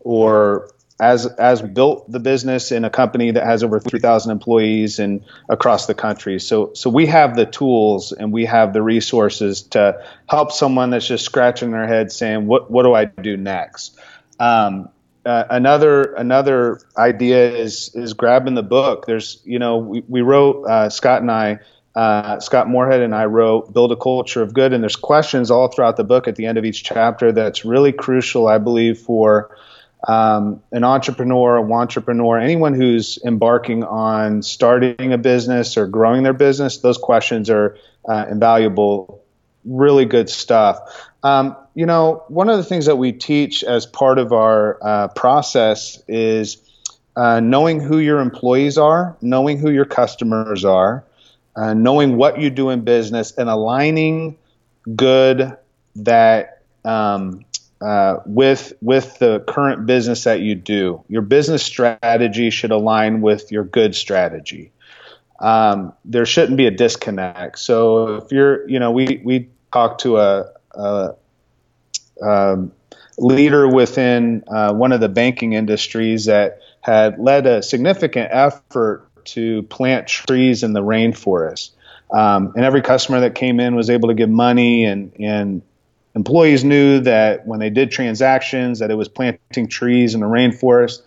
or 0.00 0.70
as 1.00 1.24
as 1.24 1.62
built 1.62 2.12
the 2.12 2.20
business 2.20 2.70
in 2.70 2.84
a 2.84 2.90
company 2.90 3.30
that 3.30 3.46
has 3.46 3.64
over 3.64 3.80
3,000 3.80 4.30
employees 4.30 4.98
and 4.98 5.24
across 5.48 5.86
the 5.86 5.94
country. 5.94 6.38
So 6.38 6.72
so 6.74 6.90
we 6.90 7.06
have 7.06 7.34
the 7.34 7.46
tools 7.46 8.12
and 8.12 8.30
we 8.30 8.44
have 8.44 8.74
the 8.74 8.82
resources 8.82 9.62
to 9.68 10.04
help 10.28 10.52
someone 10.52 10.90
that's 10.90 11.08
just 11.08 11.24
scratching 11.24 11.70
their 11.70 11.86
head 11.86 12.12
saying, 12.12 12.46
"What 12.46 12.70
what 12.70 12.82
do 12.82 12.92
I 12.92 13.06
do 13.06 13.38
next?" 13.38 13.98
Um, 14.38 14.90
uh, 15.30 15.46
another 15.48 16.12
another 16.14 16.80
idea 16.96 17.56
is 17.56 17.94
is 17.94 18.14
grabbing 18.14 18.54
the 18.54 18.64
book. 18.64 19.06
There's 19.06 19.40
you 19.44 19.60
know 19.60 19.78
we, 19.78 20.02
we 20.08 20.22
wrote 20.22 20.64
uh, 20.64 20.90
Scott 20.90 21.22
and 21.22 21.30
I 21.30 21.60
uh, 21.94 22.40
Scott 22.40 22.68
Moorhead 22.68 23.00
and 23.00 23.14
I 23.14 23.26
wrote 23.26 23.72
Build 23.72 23.92
a 23.92 23.96
Culture 23.96 24.42
of 24.42 24.52
Good, 24.52 24.72
and 24.72 24.82
there's 24.82 24.96
questions 24.96 25.50
all 25.52 25.68
throughout 25.68 25.96
the 25.96 26.02
book 26.02 26.26
at 26.26 26.34
the 26.34 26.46
end 26.46 26.58
of 26.58 26.64
each 26.64 26.82
chapter 26.82 27.30
that's 27.30 27.64
really 27.64 27.92
crucial, 27.92 28.48
I 28.48 28.58
believe, 28.58 28.98
for 28.98 29.56
um, 30.08 30.62
an 30.72 30.82
entrepreneur, 30.82 31.58
a 31.58 31.72
entrepreneur, 31.72 32.40
anyone 32.40 32.74
who's 32.74 33.18
embarking 33.24 33.84
on 33.84 34.42
starting 34.42 35.12
a 35.12 35.18
business 35.18 35.76
or 35.76 35.86
growing 35.86 36.24
their 36.24 36.32
business. 36.32 36.78
Those 36.78 36.98
questions 36.98 37.48
are 37.50 37.76
uh, 38.08 38.26
invaluable. 38.28 39.19
Really 39.64 40.04
good 40.04 40.30
stuff. 40.30 40.78
Um, 41.22 41.56
you 41.74 41.86
know, 41.86 42.24
one 42.28 42.48
of 42.48 42.56
the 42.56 42.64
things 42.64 42.86
that 42.86 42.96
we 42.96 43.12
teach 43.12 43.62
as 43.62 43.86
part 43.86 44.18
of 44.18 44.32
our 44.32 44.78
uh, 44.82 45.08
process 45.08 46.02
is 46.08 46.56
uh, 47.16 47.40
knowing 47.40 47.80
who 47.80 47.98
your 47.98 48.20
employees 48.20 48.78
are, 48.78 49.16
knowing 49.20 49.58
who 49.58 49.70
your 49.70 49.84
customers 49.84 50.64
are, 50.64 51.04
uh, 51.56 51.74
knowing 51.74 52.16
what 52.16 52.40
you 52.40 52.50
do 52.50 52.70
in 52.70 52.82
business, 52.82 53.32
and 53.32 53.48
aligning 53.48 54.38
good 54.96 55.56
that 55.96 56.62
um, 56.84 57.44
uh, 57.80 58.16
with 58.26 58.72
with 58.80 59.18
the 59.18 59.40
current 59.40 59.86
business 59.86 60.24
that 60.24 60.40
you 60.40 60.54
do. 60.54 61.02
Your 61.08 61.22
business 61.22 61.62
strategy 61.62 62.50
should 62.50 62.70
align 62.70 63.20
with 63.20 63.50
your 63.52 63.64
good 63.64 63.94
strategy. 63.94 64.72
Um, 65.40 65.94
there 66.04 66.26
shouldn't 66.26 66.56
be 66.56 66.66
a 66.66 66.70
disconnect. 66.70 67.58
So 67.58 68.16
if 68.16 68.30
you're, 68.30 68.68
you 68.68 68.78
know, 68.78 68.90
we 68.90 69.20
we 69.24 69.48
talked 69.72 70.02
to 70.02 70.18
a, 70.18 70.52
a, 70.72 71.14
um, 72.22 72.72
leader 73.18 73.68
within 73.68 74.44
uh, 74.48 74.72
one 74.72 74.92
of 74.92 75.00
the 75.00 75.08
banking 75.08 75.52
industries 75.52 76.26
that 76.26 76.60
had 76.80 77.18
led 77.18 77.46
a 77.46 77.62
significant 77.62 78.28
effort 78.32 79.06
to 79.24 79.62
plant 79.64 80.06
trees 80.06 80.62
in 80.62 80.72
the 80.72 80.82
rainforest. 80.82 81.70
Um, 82.10 82.52
and 82.56 82.64
every 82.64 82.82
customer 82.82 83.20
that 83.20 83.34
came 83.34 83.60
in 83.60 83.76
was 83.76 83.88
able 83.88 84.08
to 84.08 84.14
give 84.14 84.28
money 84.28 84.84
and, 84.84 85.12
and 85.20 85.62
employees 86.14 86.64
knew 86.64 87.00
that 87.00 87.46
when 87.46 87.60
they 87.60 87.70
did 87.70 87.90
transactions 87.90 88.80
that 88.80 88.90
it 88.90 88.96
was 88.96 89.08
planting 89.08 89.68
trees 89.68 90.14
in 90.14 90.20
the 90.20 90.26
rainforest 90.26 91.02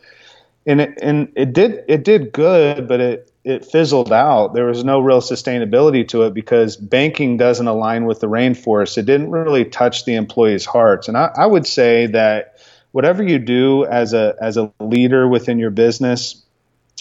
and 0.66 0.80
it, 0.80 0.98
and 1.02 1.32
it 1.36 1.52
did 1.52 1.84
it 1.90 2.06
did 2.06 2.32
good 2.32 2.88
but 2.88 3.02
it 3.02 3.33
it 3.44 3.66
fizzled 3.66 4.12
out 4.12 4.54
there 4.54 4.66
was 4.66 4.84
no 4.84 5.00
real 5.00 5.22
sustainability 5.22 6.08
to 6.08 6.24
it 6.24 6.34
because 6.34 6.78
banking 6.78 7.38
doesn't 7.38 7.68
align 7.68 8.06
with 8.06 8.20
the 8.20 8.28
rainforest 8.28 8.98
it 8.98 9.06
didn't 9.06 9.32
really 9.32 9.66
touch 9.66 10.06
the 10.06 10.16
employees 10.16 10.66
hearts 10.66 11.08
and 11.08 11.18
I, 11.18 11.32
I 11.36 11.46
would 11.46 11.68
say 11.68 12.08
that 12.08 12.60
whatever 12.92 13.24
you 13.24 13.40
do 13.40 13.86
as 13.86 14.14
a 14.14 14.36
as 14.42 14.58
a 14.58 14.72
leader 14.80 15.28
within 15.28 15.60
your 15.60 15.72
business 15.72 16.44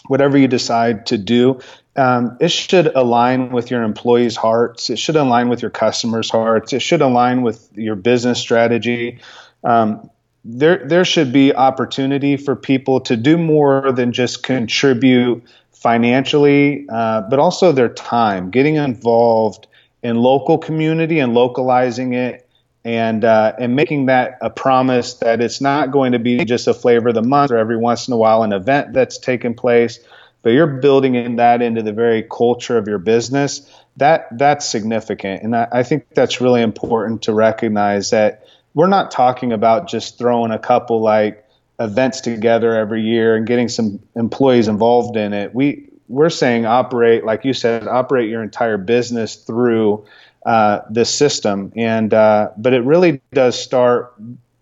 whatever 0.07 0.37
you 0.37 0.49
decide 0.49 1.07
to 1.07 1.19
do, 1.19 1.61
um, 1.97 2.37
it 2.41 2.51
should 2.51 2.87
align 2.87 3.51
with 3.53 3.71
your 3.71 3.83
employees' 3.83 4.37
hearts. 4.37 4.91
It 4.91 4.99
should 4.99 5.17
align 5.17 5.49
with 5.49 5.63
your 5.63 5.71
customers' 5.71 6.31
hearts. 6.31 6.73
It 6.73 6.81
should 6.81 7.03
align 7.03 7.43
with 7.43 7.69
your 7.75 7.97
business 7.97 8.39
strategy. 8.39 9.21
Um, 9.63 10.11
there, 10.45 10.85
there 10.85 11.05
should 11.05 11.33
be 11.33 11.55
opportunity 11.55 12.37
for 12.37 12.57
people 12.57 13.01
to 13.03 13.17
do 13.17 13.39
more 13.39 13.93
than 13.93 14.13
just 14.13 14.43
contribute 14.43 15.45
financially, 15.83 16.87
uh, 16.89 17.23
but 17.23 17.41
also 17.41 17.73
their 17.73 17.89
time, 17.89 18.51
getting 18.51 18.77
involved 18.77 19.67
in 20.03 20.17
local 20.17 20.57
community 20.57 21.19
and 21.19 21.35
localizing 21.35 22.15
it 22.15 22.49
and 22.85 23.25
uh, 23.25 23.53
and 23.59 23.75
making 23.75 24.07
that 24.07 24.39
a 24.41 24.51
promise 24.51 25.15
that 25.15 25.41
it's 25.41 25.61
not 25.61 25.91
going 25.91 26.13
to 26.13 26.19
be 26.19 26.45
just 26.45 26.69
a 26.69 26.75
flavor 26.75 27.09
of 27.09 27.15
the 27.15 27.23
month 27.23 27.51
or 27.51 27.57
every 27.57 27.77
once 27.77 28.07
in 28.07 28.15
a 28.15 28.17
while 28.17 28.43
an 28.43 28.53
event 28.53 28.93
that's 28.93 29.19
taken 29.19 29.55
place, 29.55 29.99
but 30.43 30.51
you're 30.51 30.67
building 30.67 31.15
in 31.15 31.37
that 31.37 31.63
into 31.63 31.83
the 31.83 31.93
very 31.93 32.23
culture 32.23 32.79
of 32.79 32.87
your 32.87 32.99
business. 32.99 33.69
That 33.97 34.27
that's 34.39 34.69
significant, 34.69 35.43
and 35.43 35.55
I, 35.55 35.69
I 35.73 35.83
think 35.83 36.07
that's 36.15 36.41
really 36.41 36.63
important 36.63 37.23
to 37.23 37.33
recognize 37.33 38.11
that 38.11 38.47
we're 38.75 38.89
not 38.89 39.11
talking 39.11 39.53
about 39.53 39.89
just 39.89 40.17
throwing 40.17 40.51
a 40.53 40.59
couple 40.59 41.01
like 41.01 41.45
events 41.79 42.21
together 42.21 42.77
every 42.77 43.03
year 43.03 43.37
and 43.37 43.47
getting 43.47 43.69
some 43.69 44.01
employees 44.15 44.69
involved 44.69 45.17
in 45.17 45.33
it. 45.33 45.55
We 45.55 45.89
we're 46.09 46.31
saying 46.31 46.67
operate 46.67 47.25
like 47.25 47.45
you 47.45 47.55
said, 47.55 47.89
operate 47.89 48.29
your 48.29 48.43
entire 48.43 48.79
business 48.79 49.37
through 49.37 50.05
uh, 50.45 50.81
this 50.91 51.15
system. 51.15 51.73
And 51.77 52.13
uh, 52.13 52.51
but 52.57 52.73
it 52.73 52.85
really 52.85 53.21
does 53.33 53.61
start 53.61 54.15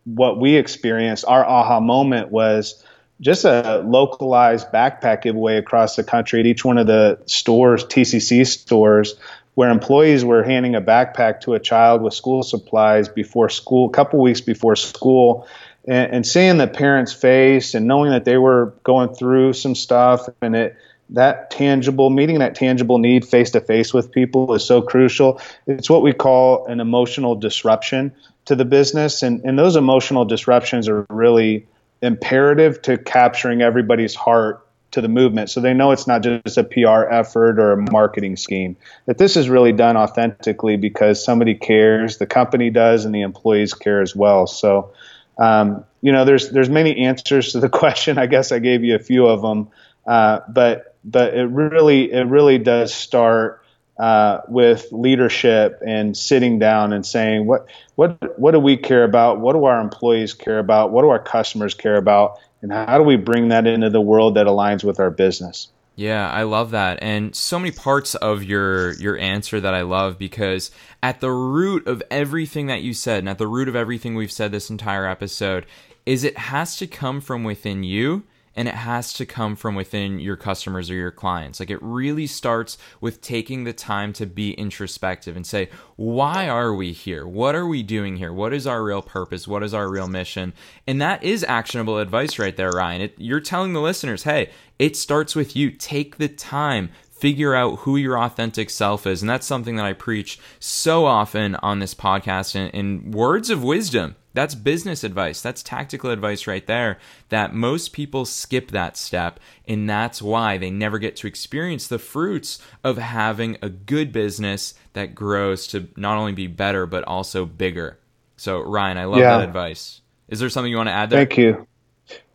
what 0.05 0.39
we 0.39 0.57
experienced. 0.57 1.25
Our 1.27 1.45
aha 1.45 1.81
moment 1.81 2.31
was 2.31 2.85
just 3.21 3.45
a 3.45 3.83
localized 3.85 4.69
backpack 4.73 5.23
giveaway 5.23 5.57
across 5.57 5.97
the 5.97 6.05
country 6.05 6.41
at 6.41 6.47
each 6.47 6.65
one 6.65 6.79
of 6.79 6.87
the 6.87 7.21
stores, 7.27 7.85
TCC 7.85 8.47
stores, 8.47 9.15
where 9.55 9.71
employees 9.71 10.25
were 10.25 10.43
handing 10.43 10.75
a 10.75 10.81
backpack 10.81 11.43
to 11.43 11.55
a 11.55 11.61
child 11.61 12.03
with 12.03 12.15
school 12.15 12.43
supplies 12.43 13.09
before 13.09 13.51
school, 13.51 13.89
a 13.89 13.93
couple 13.93 14.21
weeks 14.21 14.41
before 14.41 14.77
school. 14.77 15.47
And, 15.87 16.13
and 16.13 16.27
seeing 16.27 16.59
the 16.59 16.69
parents' 16.69 17.13
face 17.13 17.75
and 17.75 17.87
knowing 17.87 18.11
that 18.11 18.25
they 18.25 18.37
were 18.37 18.75
going 18.85 19.15
through 19.15 19.55
some 19.55 19.75
stuff, 19.75 20.29
and 20.43 20.55
it 20.55 20.77
that 21.11 21.51
tangible 21.51 22.09
meeting 22.09 22.39
that 22.39 22.55
tangible 22.55 22.99
need 22.99 23.25
face 23.25 23.51
to 23.51 23.61
face 23.61 23.93
with 23.93 24.13
people 24.13 24.55
is 24.55 24.65
so 24.65 24.81
crucial. 24.81 25.41
It's 25.67 25.91
what 25.91 26.03
we 26.03 26.13
call 26.13 26.67
an 26.67 26.81
emotional 26.81 27.35
disruption 27.35 28.13
to 28.47 28.57
the 28.57 28.65
business 28.65 29.23
and, 29.23 29.45
and 29.45 29.59
those 29.59 29.77
emotional 29.77 30.25
disruptions 30.25 30.89
are 30.89 31.07
really 31.11 31.67
imperative 32.03 32.81
to 32.83 32.97
capturing 32.97 33.61
everybody's 33.61 34.15
heart 34.15 34.67
to 34.93 35.01
the 35.01 35.09
movement 35.09 35.49
so 35.49 35.61
they 35.61 35.73
know 35.73 35.93
it's 35.93 36.09
not 36.09 36.23
just 36.23 36.57
a 36.57 36.65
PR 36.65 37.05
effort 37.05 37.61
or 37.61 37.73
a 37.73 37.93
marketing 37.93 38.37
scheme 38.37 38.77
that 39.07 39.19
this 39.19 39.37
is 39.37 39.49
really 39.49 39.71
done 39.73 39.97
authentically 39.97 40.77
because 40.77 41.25
somebody 41.25 41.55
cares 41.55 42.17
the 42.17 42.27
company 42.27 42.71
does 42.71 43.05
and 43.05 43.15
the 43.15 43.21
employees 43.21 43.73
care 43.73 44.01
as 44.01 44.17
well. 44.17 44.49
So 44.49 44.93
um, 45.39 45.85
you 46.01 46.13
know 46.13 46.25
there's 46.25 46.51
there's 46.51 46.71
many 46.71 47.05
answers 47.05 47.53
to 47.53 47.61
the 47.61 47.69
question 47.81 48.19
I 48.19 48.27
guess 48.27 48.53
I 48.53 48.59
gave 48.59 48.85
you 48.85 48.95
a 48.95 49.01
few 49.01 49.27
of 49.27 49.43
them 49.43 49.69
uh, 50.07 50.41
but 50.49 50.97
but 51.05 51.35
it 51.35 51.47
really 51.47 52.13
it 52.13 52.27
really 52.27 52.59
does 52.59 52.93
start 52.93 53.65
uh, 53.99 54.41
with 54.49 54.87
leadership 54.93 55.83
and 55.87 56.17
sitting 56.17 56.59
down 56.59 56.93
and 56.93 57.05
saying 57.05 57.47
what 57.47 57.69
what 57.97 58.39
what 58.39 58.53
do 58.53 58.59
we 58.59 58.77
care 58.77 59.05
about? 59.05 59.41
What 59.41 59.53
do 59.53 59.65
our 59.65 59.81
employees 59.81 60.33
care 60.33 60.59
about? 60.59 60.91
What 60.91 61.03
do 61.03 61.11
our 61.11 61.19
customers 61.19 61.75
care 61.75 61.97
about? 61.97 62.39
And 62.63 62.73
how 62.73 62.99
do 62.99 63.05
we 63.05 63.17
bring 63.17 63.49
that 63.49 63.67
into 63.67 63.91
the 63.91 64.01
world 64.01 64.37
that 64.37 64.47
aligns 64.47 64.85
with 64.85 65.01
our 65.01 65.11
business? 65.11 65.69
Yeah, 66.01 66.31
I 66.31 66.45
love 66.45 66.71
that. 66.71 67.01
And 67.03 67.37
so 67.37 67.59
many 67.59 67.73
parts 67.73 68.15
of 68.15 68.43
your 68.43 68.95
your 68.95 69.19
answer 69.19 69.61
that 69.61 69.75
I 69.75 69.83
love 69.83 70.17
because 70.17 70.71
at 71.03 71.21
the 71.21 71.31
root 71.31 71.87
of 71.87 72.03
everything 72.11 72.69
that 72.69 72.81
you 72.81 72.95
said 72.95 73.19
and 73.19 73.29
at 73.29 73.37
the 73.37 73.47
root 73.47 73.69
of 73.69 73.77
everything 73.77 74.15
we've 74.15 74.33
said 74.33 74.51
this 74.51 74.71
entire 74.71 75.07
episode 75.07 75.67
is 76.07 76.25
it 76.25 76.39
has 76.39 76.77
to 76.77 76.87
come 76.87 77.21
from 77.21 77.45
within 77.45 77.85
you 77.85 78.23
and 78.57 78.67
it 78.67 78.75
has 78.75 79.13
to 79.15 79.27
come 79.27 79.55
from 79.55 79.75
within 79.75 80.19
your 80.19 80.37
customers 80.37 80.91
or 80.91 80.95
your 80.95 81.11
clients. 81.11 81.61
Like 81.61 81.71
it 81.71 81.83
really 81.83 82.27
starts 82.27 82.79
with 83.01 83.21
taking 83.21 83.65
the 83.65 83.73
time 83.73 84.13
to 84.15 84.27
be 84.27 84.53
introspective 84.53 85.37
and 85.37 85.47
say, 85.47 85.69
why 85.97 86.49
are 86.49 86.75
we 86.75 86.93
here? 86.93 87.27
What 87.27 87.55
are 87.55 87.67
we 87.67 87.83
doing 87.83 88.17
here? 88.17 88.33
What 88.33 88.53
is 88.53 88.67
our 88.67 88.83
real 88.83 89.03
purpose? 89.03 89.47
What 89.47 89.63
is 89.63 89.73
our 89.73 89.89
real 89.89 90.09
mission? 90.09 90.53
And 90.87 91.01
that 91.01 91.23
is 91.23 91.45
actionable 91.45 91.99
advice 91.99 92.39
right 92.39 92.57
there, 92.57 92.71
Ryan. 92.71 93.03
It, 93.03 93.15
you're 93.19 93.41
telling 93.41 93.73
the 93.73 93.81
listeners, 93.81 94.25
hey, 94.25 94.51
it 94.79 94.97
starts 94.97 95.37
with 95.37 95.55
you. 95.55 95.71
Take 95.71 96.17
the 96.17 96.29
time, 96.29 96.91
figure 97.11 97.55
out 97.55 97.81
who 97.81 97.97
your 97.97 98.19
authentic 98.19 98.71
self 98.71 99.07
is. 99.07 99.23
And 99.23 99.31
that's 99.31 99.47
something 99.47 99.77
that 99.77 99.87
I 99.87 99.93
preach 99.93 100.41
so 100.59 101.07
often 101.07 101.55
on 101.57 101.79
this 101.79 101.95
podcast 101.95 102.57
in, 102.57 102.71
in 102.71 103.11
words 103.13 103.51
of 103.51 103.63
wisdom. 103.63 104.17
That's 104.33 104.55
business 104.55 105.03
advice. 105.03 105.41
That's 105.41 105.63
tactical 105.63 106.11
advice 106.11 106.47
right 106.47 106.67
there 106.67 106.99
that 107.31 107.55
most 107.55 107.93
people 107.93 108.25
skip 108.25 108.71
that 108.71 108.97
step. 108.97 109.41
And 109.67 109.91
that's 109.91 110.23
why 110.23 110.57
they 110.57 110.71
never 110.71 110.99
get 110.99 111.17
to 111.17 111.27
experience 111.27 111.89
the 111.89 111.99
fruits 111.99 112.61
of 112.85 112.99
having 112.99 113.57
a 113.61 113.69
good 113.69 114.13
business 114.13 114.75
that 114.93 115.15
grows 115.15 115.67
to 115.69 115.89
not 115.97 116.17
only 116.17 116.33
be 116.33 116.47
better, 116.47 116.87
but 116.87 117.05
also 117.05 117.45
bigger. 117.45 117.99
So, 118.37 118.61
Ryan, 118.61 118.99
I 118.99 119.05
love 119.05 119.19
yeah. 119.19 119.39
that 119.39 119.49
advice. 119.49 120.01
Is 120.29 120.39
there 120.39 120.49
something 120.49 120.71
you 120.71 120.77
want 120.77 120.89
to 120.89 120.95
add 120.95 121.11
there? 121.11 121.21
Thank 121.21 121.37
you. 121.37 121.67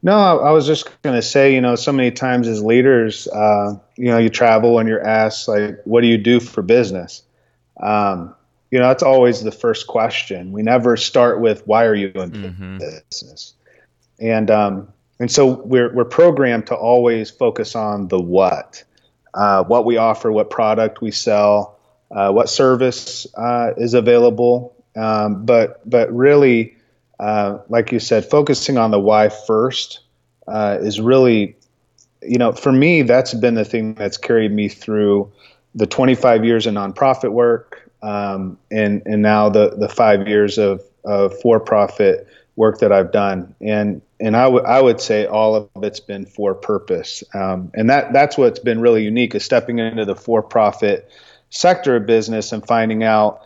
No, 0.03 0.39
I, 0.39 0.51
was 0.51 0.67
just 0.67 1.01
going 1.01 1.15
to 1.15 1.21
say, 1.21 1.55
you 1.55 1.61
know, 1.61 1.75
so 1.75 1.91
many 1.91 2.11
times 2.11 2.47
as 2.47 2.61
leaders, 2.61 3.27
uh, 3.27 3.73
you 3.97 4.05
know, 4.05 4.19
you 4.19 4.29
travel 4.29 4.77
and 4.77 4.87
you're 4.87 5.03
asked, 5.03 5.47
like, 5.47 5.81
what 5.85 6.01
do 6.01 6.07
you 6.07 6.19
do 6.19 6.39
for 6.39 6.61
business? 6.61 7.23
Um, 7.81 8.35
you 8.71 8.79
know, 8.79 8.87
that's 8.87 9.03
always 9.03 9.43
the 9.43 9.51
first 9.51 9.87
question. 9.87 10.51
We 10.51 10.63
never 10.63 10.97
start 10.97 11.39
with, 11.39 11.65
why 11.67 11.85
are 11.85 11.95
you 11.95 12.07
in 12.09 12.31
mm-hmm. 12.31 12.77
business? 12.77 13.53
And, 14.19 14.49
um, 14.49 14.93
and 15.19 15.31
so 15.31 15.61
we're, 15.61 15.93
we're 15.93 16.05
programmed 16.05 16.67
to 16.67 16.75
always 16.75 17.29
focus 17.29 17.75
on 17.75 18.07
the 18.07 18.19
what, 18.19 18.83
uh, 19.33 19.63
what 19.63 19.85
we 19.85 19.97
offer, 19.97 20.31
what 20.31 20.49
product 20.49 21.01
we 21.01 21.11
sell, 21.11 21.79
uh, 22.11 22.31
what 22.31 22.49
service 22.49 23.27
uh, 23.35 23.71
is 23.77 23.93
available. 23.93 24.75
Um, 24.95 25.45
but, 25.45 25.87
but 25.89 26.13
really, 26.13 26.77
uh, 27.19 27.59
like 27.69 27.91
you 27.91 27.99
said, 27.99 28.25
focusing 28.25 28.77
on 28.77 28.91
the 28.91 28.99
why 28.99 29.29
first 29.29 30.01
uh, 30.47 30.77
is 30.81 30.99
really, 30.99 31.55
you 32.21 32.37
know, 32.37 32.51
for 32.51 32.71
me, 32.71 33.03
that's 33.03 33.33
been 33.33 33.53
the 33.53 33.65
thing 33.65 33.93
that's 33.93 34.17
carried 34.17 34.51
me 34.51 34.69
through 34.69 35.31
the 35.75 35.85
25 35.85 36.45
years 36.45 36.65
of 36.65 36.73
nonprofit 36.73 37.31
work 37.31 37.84
um, 38.05 38.57
and 38.69 39.01
and 39.05 39.21
now 39.21 39.49
the 39.49 39.71
the 39.71 39.89
five 39.89 40.27
years 40.27 40.57
of, 40.57 40.81
of 41.03 41.39
for 41.41 41.59
profit 41.59 42.27
work 42.55 42.79
that 42.79 42.91
I've 42.91 43.11
done. 43.11 43.55
And 43.59 44.01
and 44.19 44.35
I 44.37 44.47
would 44.47 44.63
I 44.65 44.81
would 44.81 45.01
say 45.01 45.25
all 45.25 45.55
of 45.55 45.69
it's 45.83 45.99
been 45.99 46.25
for 46.25 46.53
purpose. 46.53 47.23
Um, 47.33 47.71
and 47.73 47.89
that 47.89 48.13
that's 48.13 48.37
what's 48.37 48.59
been 48.59 48.79
really 48.79 49.03
unique 49.03 49.33
is 49.33 49.43
stepping 49.43 49.79
into 49.79 50.05
the 50.05 50.15
for 50.15 50.43
profit 50.43 51.09
sector 51.49 51.95
of 51.95 52.05
business 52.05 52.51
and 52.51 52.65
finding 52.65 53.03
out 53.03 53.41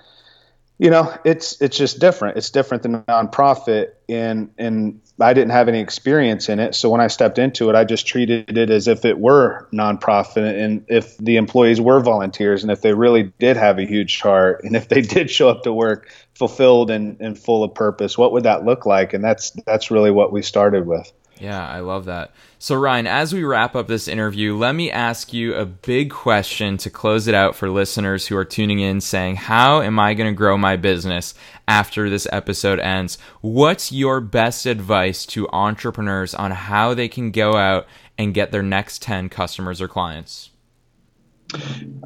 you 0.80 0.90
know 0.90 1.14
it's 1.26 1.62
it's 1.62 1.78
just 1.78 2.00
different. 2.00 2.38
It's 2.38 2.50
different 2.50 2.84
than 2.84 3.04
nonprofit 3.04 3.92
and 4.08 4.50
and 4.58 5.02
i 5.20 5.34
didn't 5.34 5.52
have 5.52 5.68
any 5.68 5.82
experience 5.82 6.48
in 6.48 6.60
it. 6.60 6.74
So 6.74 6.90
when 6.90 7.02
i 7.02 7.08
stepped 7.08 7.38
into 7.38 7.70
it 7.70 7.76
i 7.76 7.84
just 7.84 8.08
treated 8.08 8.58
it 8.58 8.70
as 8.70 8.88
if 8.88 9.06
it 9.06 9.20
were 9.20 9.68
nonprofit 9.72 10.64
and 10.64 10.86
if 10.88 11.18
the 11.18 11.36
employees 11.36 11.82
were 11.82 12.00
volunteers 12.00 12.64
and 12.64 12.72
if 12.72 12.82
they 12.82 12.94
really 12.94 13.34
did 13.40 13.58
have 13.58 13.78
a 13.78 13.86
huge 13.86 14.22
heart 14.22 14.64
and 14.64 14.76
if 14.76 14.88
they 14.88 15.02
did 15.16 15.30
show 15.30 15.50
up 15.50 15.64
to 15.64 15.74
work 15.74 16.12
fulfilled 16.34 16.90
and, 16.90 17.20
and 17.20 17.38
full 17.38 17.64
of 17.64 17.76
purpose 17.76 18.18
what 18.18 18.32
would 18.32 18.44
that 18.44 18.66
look 18.66 18.86
like? 18.86 19.14
And 19.14 19.24
that's 19.24 19.52
that's 19.66 19.92
really 19.92 20.12
what 20.12 20.32
we 20.32 20.42
started 20.42 20.88
with 20.88 21.12
Yeah, 21.40 21.66
I 21.66 21.80
love 21.80 22.06
that. 22.06 22.34
So, 22.58 22.76
Ryan, 22.76 23.08
as 23.08 23.34
we 23.34 23.46
wrap 23.46 23.74
up 23.74 23.88
this 23.88 24.10
interview, 24.10 24.58
let 24.58 24.76
me 24.76 24.92
ask 24.92 25.32
you 25.32 25.56
a 25.56 25.66
big 25.66 26.12
question 26.12 26.78
to 26.78 26.90
close 26.90 27.28
it 27.28 27.34
out 27.34 27.56
for 27.56 27.70
listeners 27.70 28.28
who 28.28 28.36
are 28.36 28.44
tuning 28.44 28.80
in 28.80 29.00
saying, 29.00 29.38
How 29.38 29.82
am 29.82 29.98
I 30.00 30.14
going 30.14 30.32
to 30.32 30.38
grow 30.38 30.58
my 30.58 30.76
business 30.76 31.34
after 31.66 32.10
this 32.10 32.28
episode 32.34 32.80
ends? 32.80 33.18
What's 33.40 33.92
your 33.92 34.20
best 34.20 34.66
advice 34.66 35.26
to 35.28 35.48
entrepreneurs 35.54 36.36
on 36.36 36.52
how 36.52 36.94
they 36.94 37.08
can 37.08 37.32
go 37.32 37.56
out 37.56 37.88
and 38.18 38.34
get 38.34 38.52
their 38.52 38.64
next 38.64 39.02
10 39.02 39.30
customers 39.30 39.82
or 39.82 39.88
clients? 39.88 40.50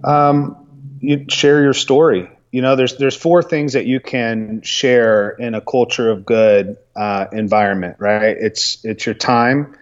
Um, 0.03 0.67
you 0.99 1.25
share 1.27 1.63
your 1.63 1.73
story 1.73 2.29
you 2.53 2.61
know 2.61 2.75
there's 2.75 2.97
there's 2.97 3.17
four 3.17 3.41
things 3.41 3.73
that 3.73 3.87
you 3.87 3.99
can 3.99 4.61
share 4.61 5.31
in 5.31 5.55
a 5.55 5.61
culture 5.61 6.11
of 6.11 6.23
good 6.23 6.77
uh, 6.95 7.25
environment 7.33 7.95
right? 7.99 8.37
It's 8.39 8.85
it's 8.85 9.05
your 9.07 9.15
time 9.15 9.75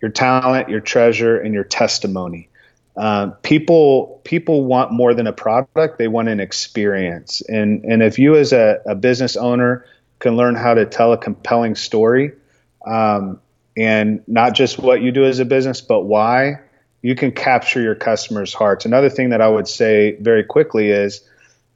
your 0.00 0.12
talent 0.12 0.68
your 0.68 0.80
treasure 0.80 1.38
and 1.38 1.52
your 1.52 1.64
testimony. 1.64 2.48
Uh, 2.96 3.30
people 3.42 4.20
people 4.22 4.64
want 4.64 4.92
more 4.92 5.14
than 5.14 5.26
a 5.26 5.32
product 5.32 5.98
they 5.98 6.06
want 6.06 6.28
an 6.28 6.38
experience. 6.38 7.42
And 7.48 7.84
and 7.84 8.04
if 8.04 8.20
you 8.20 8.36
as 8.36 8.52
a, 8.52 8.80
a 8.86 8.94
business 8.94 9.36
owner 9.36 9.84
can 10.20 10.36
learn 10.36 10.54
how 10.54 10.74
to 10.74 10.86
tell 10.86 11.12
a 11.12 11.18
compelling 11.18 11.74
story 11.74 12.30
um, 12.86 13.40
and 13.76 14.22
not 14.28 14.54
just 14.54 14.78
what 14.78 15.02
you 15.02 15.10
do 15.10 15.24
as 15.24 15.40
a 15.40 15.44
business 15.44 15.80
but 15.80 16.02
why 16.02 16.60
you 17.04 17.16
can 17.16 17.32
capture 17.32 17.80
your 17.80 17.96
customers 17.96 18.54
hearts. 18.54 18.84
Another 18.84 19.10
thing 19.10 19.30
that 19.30 19.40
i 19.40 19.48
would 19.48 19.66
say 19.66 20.14
very 20.20 20.44
quickly 20.44 20.90
is 20.90 21.20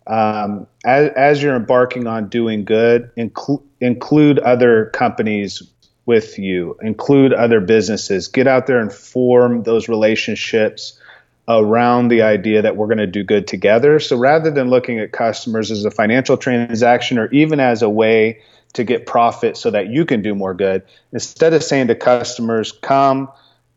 um, 0.07 0.66
as, 0.85 1.11
as, 1.16 1.42
you're 1.42 1.57
embarking 1.57 2.07
on 2.07 2.29
doing 2.29 2.64
good, 2.64 3.11
inclu- 3.16 3.62
include 3.81 4.38
other 4.38 4.87
companies 4.87 5.62
with 6.07 6.38
you, 6.38 6.79
include 6.81 7.33
other 7.33 7.61
businesses, 7.61 8.29
get 8.29 8.47
out 8.47 8.66
there 8.66 8.79
and 8.79 8.92
form 8.92 9.64
those 9.64 9.88
relationships 9.88 11.01
around 11.49 12.09
the 12.09 12.23
idea 12.23 12.62
that 12.62 12.77
we're 12.77 12.87
going 12.87 12.99
to 12.99 13.07
do 13.07 13.25
good 13.25 13.47
together. 13.47 14.01
So 14.01 14.16
rather 14.16 14.51
than 14.51 14.71
looking 14.71 14.99
at 14.99 15.12
customers 15.12 15.71
as 15.71 15.85
a 15.85 15.90
financial 15.90 16.37
transaction 16.37 17.19
or 17.19 17.31
even 17.33 17.61
as 17.61 17.83
a 17.83 17.88
way 17.88 18.40
to 18.75 18.85
get 18.85 19.07
profit 19.07 19.57
so 19.57 19.71
that 19.71 19.88
you 19.88 20.05
can 20.05 20.23
do 20.23 20.35
more 20.35 20.55
good, 20.55 20.83
instead 21.12 21.55
of 21.55 21.62
saying 21.62 21.88
to 21.88 21.95
customers, 21.95 22.73
come, 22.73 23.29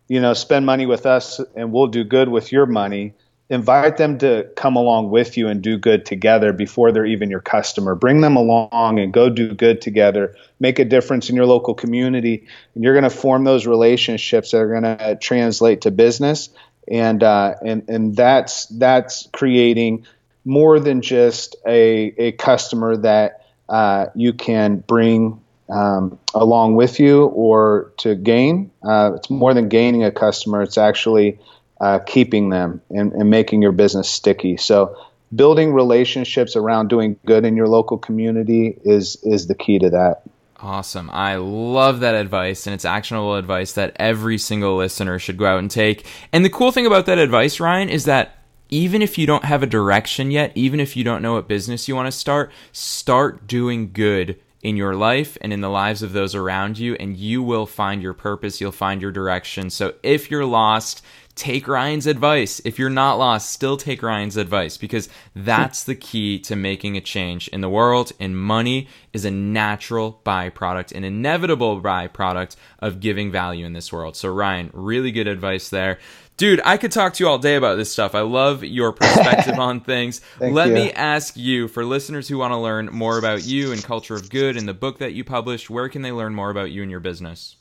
you 0.08 0.20
know, 0.20 0.34
spend 0.34 0.66
money 0.66 0.86
with 0.86 1.06
us 1.06 1.40
and 1.56 1.72
we'll 1.72 1.88
do 1.88 2.04
good 2.04 2.30
with 2.30 2.52
your 2.52 2.66
money 2.66 3.14
invite 3.50 3.98
them 3.98 4.20
to 4.20 4.48
come 4.56 4.76
along 4.76 5.10
with 5.10 5.36
you 5.36 5.48
and 5.48 5.62
do 5.62 5.78
good 5.78 6.06
together 6.06 6.54
before 6.54 6.92
they're 6.92 7.06
even 7.06 7.30
your 7.30 7.40
customer. 7.40 7.96
Bring 7.96 8.22
them 8.22 8.36
along 8.36 9.00
and 9.00 9.12
go 9.12 9.30
do 9.30 9.54
good 9.54 9.82
together. 9.82 10.36
Make 10.60 10.78
a 10.80 10.86
difference 10.86 11.30
in 11.30 11.36
your 11.36 11.48
local 11.48 11.74
community, 11.74 12.48
and 12.76 12.84
you're 12.84 12.94
going 12.94 13.04
to 13.04 13.10
form 13.10 13.44
those 13.44 13.66
relationships 13.66 14.52
that 14.52 14.60
are 14.60 14.70
going 14.70 14.98
to 14.98 15.18
translate 15.20 15.82
to 15.82 15.92
business. 15.92 16.50
And 16.88 17.24
uh, 17.24 17.56
and 17.66 17.88
and 17.90 18.16
that's 18.16 18.66
that's 18.68 19.28
creating 19.32 20.06
more 20.46 20.80
than 20.80 21.02
just 21.02 21.56
a 21.68 22.14
a 22.18 22.32
customer 22.34 22.98
that 22.98 23.46
uh, 23.68 24.08
you 24.16 24.34
can 24.34 24.78
bring 24.78 25.40
um, 25.70 26.18
along 26.34 26.76
with 26.76 27.00
you 27.00 27.26
or 27.26 27.94
to 27.98 28.16
gain. 28.16 28.72
Uh, 28.84 29.14
it's 29.16 29.30
more 29.30 29.54
than 29.54 29.70
gaining 29.70 30.04
a 30.04 30.12
customer. 30.12 30.64
It's 30.64 30.80
actually 30.80 31.40
uh, 31.80 32.00
keeping 32.00 32.50
them 32.50 32.82
and, 32.90 33.14
and 33.14 33.30
making 33.30 33.62
your 33.62 33.72
business 33.72 34.10
sticky. 34.10 34.58
So 34.58 34.98
building 35.34 35.74
relationships 35.74 36.56
around 36.56 36.90
doing 36.90 37.18
good 37.26 37.46
in 37.46 37.56
your 37.56 37.68
local 37.68 37.98
community 37.98 38.78
is 38.84 39.18
is 39.24 39.48
the 39.48 39.56
key 39.56 39.80
to 39.80 39.90
that. 39.90 40.24
Awesome. 40.62 41.10
I 41.12 41.36
love 41.36 42.02
that 42.02 42.16
advice, 42.16 42.68
and 42.68 42.74
it's 42.74 42.84
actionable 42.84 43.36
advice 43.36 43.74
that 43.74 43.96
every 43.96 44.38
single 44.38 44.76
listener 44.76 45.18
should 45.18 45.38
go 45.38 45.46
out 45.46 45.60
and 45.60 45.72
take. 45.72 46.06
And 46.34 46.44
the 46.44 46.50
cool 46.50 46.74
thing 46.74 46.86
about 46.86 47.06
that 47.06 47.18
advice, 47.18 47.62
Ryan, 47.62 47.88
is 47.88 48.04
that 48.06 48.40
even 48.70 49.02
if 49.02 49.18
you 49.18 49.26
don't 49.26 49.46
have 49.46 49.64
a 49.64 49.68
direction 49.68 50.32
yet, 50.32 50.52
even 50.56 50.82
if 50.82 50.98
you 50.98 51.04
don't 51.06 51.22
know 51.22 51.36
what 51.36 51.48
business 51.48 51.88
you 51.88 51.96
want 51.96 52.08
to 52.08 52.12
start, 52.12 52.52
start 52.74 53.48
doing 53.48 53.92
good 53.94 54.38
in 54.62 54.76
your 54.76 54.96
life 54.96 55.38
and 55.40 55.54
in 55.54 55.62
the 55.62 55.70
lives 55.70 56.04
of 56.04 56.12
those 56.12 56.36
around 56.36 56.78
you, 56.78 56.94
and 56.96 57.16
you 57.16 57.42
will 57.42 57.66
find 57.66 58.02
your 58.02 58.14
purpose. 58.14 58.60
You'll 58.60 58.74
find 58.74 59.02
your 59.02 59.12
direction. 59.12 59.70
So 59.70 59.94
if 60.04 60.30
you're 60.30 60.46
lost, 60.46 61.02
take 61.40 61.70
Ryan's 61.70 62.06
advice. 62.06 62.62
If 62.66 62.78
you're 62.78 62.90
not 62.90 63.18
lost, 63.18 63.50
still 63.52 63.78
take 63.78 64.04
Ryan's 64.04 64.36
advice 64.36 64.76
because 64.76 65.08
that's 65.34 65.86
the 65.86 65.96
key 65.96 66.38
to 66.40 66.56
making 66.56 66.98
a 66.98 67.02
change 67.02 67.48
in 67.48 67.62
the 67.62 67.70
world. 67.70 68.12
And 68.20 68.38
money 68.38 68.90
is 69.14 69.24
a 69.24 69.32
natural 69.32 70.22
byproduct, 70.26 70.92
an 70.92 71.06
inevitable 71.06 71.82
byproduct 71.82 72.58
of 72.80 73.00
giving 73.00 73.32
value 73.32 73.66
in 73.66 73.72
this 73.72 73.92
world. 73.92 74.18
So, 74.18 74.30
Ryan, 74.30 74.70
really 74.74 75.12
good 75.12 75.28
advice 75.28 75.70
there. 75.70 75.98
Dude, 76.36 76.62
I 76.66 76.78
could 76.78 76.92
talk 76.92 77.14
to 77.16 77.24
you 77.24 77.30
all 77.30 77.40
day 77.40 77.56
about 77.56 77.76
this 77.76 77.92
stuff. 77.92 78.16
I 78.16 78.22
love 78.22 78.64
your 78.64 78.92
perspective 78.92 79.58
on 79.60 79.80
things. 79.80 80.22
Let 80.40 80.68
you. 80.68 80.74
me 80.74 80.92
ask 80.92 81.38
you, 81.38 81.70
for 81.70 81.86
listeners 81.86 82.28
who 82.28 82.38
want 82.38 82.52
to 82.52 82.58
learn 82.58 82.88
more 82.92 83.18
about 83.18 83.46
you 83.46 83.72
and 83.72 83.84
Culture 83.84 84.16
of 84.16 84.30
Good 84.30 84.58
and 84.58 84.68
the 84.68 84.74
book 84.74 85.00
that 85.00 85.14
you 85.14 85.24
published, 85.24 85.70
where 85.70 85.88
can 85.88 86.02
they 86.02 86.12
learn 86.12 86.36
more 86.36 86.50
about 86.50 86.72
you 86.72 86.82
and 86.82 86.92
your 86.92 87.00
business? 87.00 87.56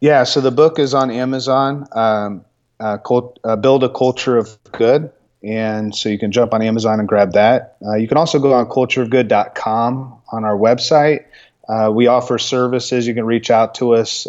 Yeah, 0.00 0.24
so 0.24 0.40
the 0.40 0.52
book 0.52 0.78
is 0.78 0.94
on 0.94 1.10
Amazon. 1.10 1.88
Um, 1.92 2.44
uh, 2.80 2.98
cult, 2.98 3.38
uh, 3.44 3.56
build 3.56 3.84
a 3.84 3.88
culture 3.88 4.36
of 4.36 4.56
good. 4.72 5.10
And 5.42 5.94
so 5.94 6.08
you 6.08 6.18
can 6.18 6.32
jump 6.32 6.52
on 6.52 6.62
Amazon 6.62 6.98
and 6.98 7.08
grab 7.08 7.32
that. 7.32 7.76
Uh, 7.84 7.94
you 7.96 8.08
can 8.08 8.16
also 8.16 8.38
go 8.40 8.54
on 8.54 8.66
cultureofgood.com 8.66 10.20
on 10.32 10.44
our 10.44 10.56
website. 10.56 11.26
Uh, 11.68 11.90
we 11.92 12.06
offer 12.06 12.38
services. 12.38 13.06
You 13.06 13.14
can 13.14 13.24
reach 13.24 13.50
out 13.50 13.76
to 13.76 13.94
us 13.94 14.26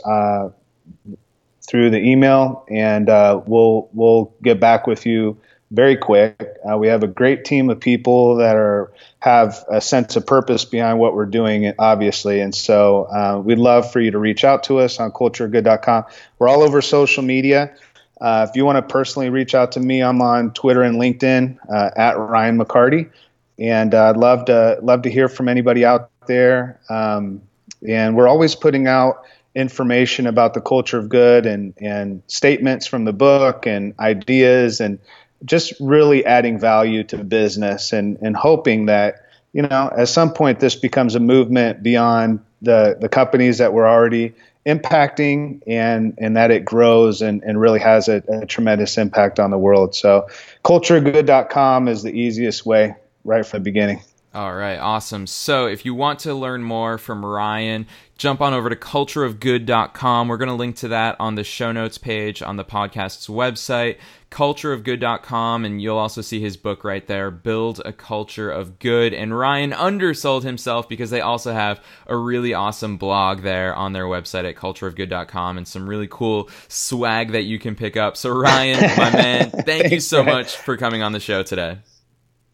through 1.68 1.90
the 1.92 2.00
email, 2.00 2.66
and 2.70 3.08
we'll 3.08 3.90
we'll 3.94 4.34
get 4.42 4.60
back 4.60 4.88
with 4.88 5.06
you 5.06 5.40
very 5.72 5.98
quick. 5.98 6.58
Uh, 6.70 6.78
we 6.78 6.88
have 6.88 7.04
a 7.04 7.08
great 7.08 7.46
team 7.46 7.70
of 7.70 7.80
people 7.80 8.38
that 8.38 8.56
are 8.56 8.92
have 9.20 9.64
a 9.70 9.82
sense 9.82 10.16
of 10.16 10.26
purpose 10.26 10.66
behind 10.66 10.98
what 10.98 11.14
we're 11.14 11.26
doing, 11.26 11.74
obviously. 11.78 12.40
And 12.40 12.56
so 12.56 13.04
uh, 13.04 13.42
we'd 13.44 13.60
love 13.60 13.92
for 13.92 14.00
you 14.00 14.12
to 14.12 14.18
reach 14.18 14.44
out 14.44 14.64
to 14.64 14.80
us 14.80 15.00
on 15.00 15.12
culturegood.com. 15.12 16.06
We're 16.40 16.48
all 16.48 16.64
over 16.64 16.82
social 16.82 17.24
media. 17.24 17.76
Uh, 18.20 18.46
if 18.50 18.56
you 18.56 18.66
want 18.66 18.76
to 18.76 18.82
personally 18.82 19.30
reach 19.30 19.56
out 19.56 19.72
to 19.74 19.80
me, 19.80 20.02
I'm 20.02 20.22
on 20.22 20.52
Twitter 20.52 20.84
and 20.84 20.98
LinkedIn 20.98 21.58
uh, 21.72 21.92
at 21.96 22.18
Ryan 22.18 22.58
McCarty, 22.58 23.10
and 23.58 23.94
uh, 23.94 24.10
I'd 24.10 24.18
love 24.18 24.46
to 24.46 24.78
love 24.82 25.04
to 25.04 25.10
hear 25.10 25.30
from 25.30 25.48
anybody 25.48 25.86
out 25.86 26.10
there. 26.28 26.80
Um, 26.90 27.42
and 27.88 28.16
we're 28.16 28.28
always 28.28 28.56
putting 28.56 28.88
out 28.88 29.24
information 29.56 30.28
about 30.28 30.54
the 30.54 30.62
culture 30.62 30.98
of 30.98 31.10
good 31.10 31.46
and 31.46 31.74
and 31.82 32.22
statements 32.28 32.86
from 32.86 33.06
the 33.06 33.14
book 33.14 33.66
and 33.66 33.94
ideas 34.00 34.80
and 34.80 35.00
just 35.46 35.74
really 35.80 36.26
adding 36.26 36.60
value 36.60 37.04
to 37.04 37.24
business 37.24 37.94
and 37.94 38.18
and 38.22 38.36
hoping 38.36 38.86
that 38.86 39.26
you 39.54 39.62
know 39.62 39.92
at 39.98 40.08
some 40.08 40.32
point 40.32 40.60
this 40.60 40.76
becomes 40.76 41.16
a 41.16 41.20
movement 41.20 41.82
beyond 41.82 42.40
the 42.62 42.98
the 43.00 43.10
companies 43.10 43.58
that 43.58 43.74
we're 43.74 43.88
already 43.88 44.34
impacting 44.70 45.62
and 45.68 46.16
and 46.18 46.38
that 46.38 46.52
it 46.52 46.64
grows 46.64 47.22
and, 47.22 47.44
and 47.44 47.60
really 47.60 47.80
has 47.80 48.08
a, 48.08 48.24
a 48.28 48.46
tremendous 48.46 48.98
impact 48.98 49.40
on 49.40 49.52
the 49.52 49.58
world. 49.58 49.96
So 49.96 50.28
culturegood.com 50.64 51.88
is 51.88 52.04
the 52.04 52.12
easiest 52.12 52.66
way 52.66 52.96
right 53.24 53.46
from 53.46 53.60
the 53.60 53.64
beginning. 53.64 54.02
All 54.32 54.54
right, 54.54 54.78
awesome. 54.78 55.26
So 55.26 55.66
if 55.66 55.86
you 55.86 55.96
want 55.96 56.20
to 56.20 56.36
learn 56.36 56.62
more 56.62 57.00
from 57.00 57.26
Ryan, 57.26 57.88
jump 58.16 58.42
on 58.42 58.54
over 58.54 58.70
to 58.70 58.76
cultureofgood.com. 58.76 60.28
We're 60.28 60.38
going 60.38 60.50
to 60.50 60.56
link 60.56 60.76
to 60.78 60.90
that 60.90 61.16
on 61.20 61.34
the 61.34 61.44
show 61.44 61.72
notes 61.72 61.98
page 61.98 62.44
on 62.44 62.56
the 62.56 62.64
podcast's 62.64 63.28
website, 63.28 63.98
cultureofgood.com, 64.30 65.66
and 65.66 65.82
you'll 65.82 65.98
also 65.98 66.22
see 66.22 66.40
his 66.40 66.58
book 66.58 66.84
right 66.84 67.08
there, 67.08 67.32
Build 67.32 67.82
a 67.84 67.92
Culture 67.92 68.52
of 68.52 68.78
Good. 68.78 69.16
And 69.16 69.36
Ryan 69.36 69.74
undersold 69.74 70.44
himself 70.44 70.88
because 70.88 71.10
they 71.10 71.22
also 71.22 71.52
have 71.52 71.84
a 72.06 72.16
really 72.16 72.54
awesome 72.54 72.98
blog 72.98 73.42
there 73.42 73.74
on 73.74 73.94
their 73.94 74.06
website 74.06 74.48
at 74.48 74.56
cultureofgood.com 74.58 75.58
and 75.58 75.68
some 75.68 75.90
really 75.90 76.08
cool 76.08 76.52
swag 76.68 77.32
that 77.32 77.46
you 77.46 77.58
can 77.58 77.74
pick 77.74 77.98
up. 77.98 78.16
So 78.16 78.30
Ryan, 78.30 78.96
my 78.96 79.12
man, 79.12 79.50
thank 79.66 79.92
you 79.92 80.00
so 80.00 80.24
much 80.24 80.56
for 80.56 80.78
coming 80.78 81.02
on 81.02 81.14
the 81.14 81.20
show 81.20 81.42
today. 81.42 81.80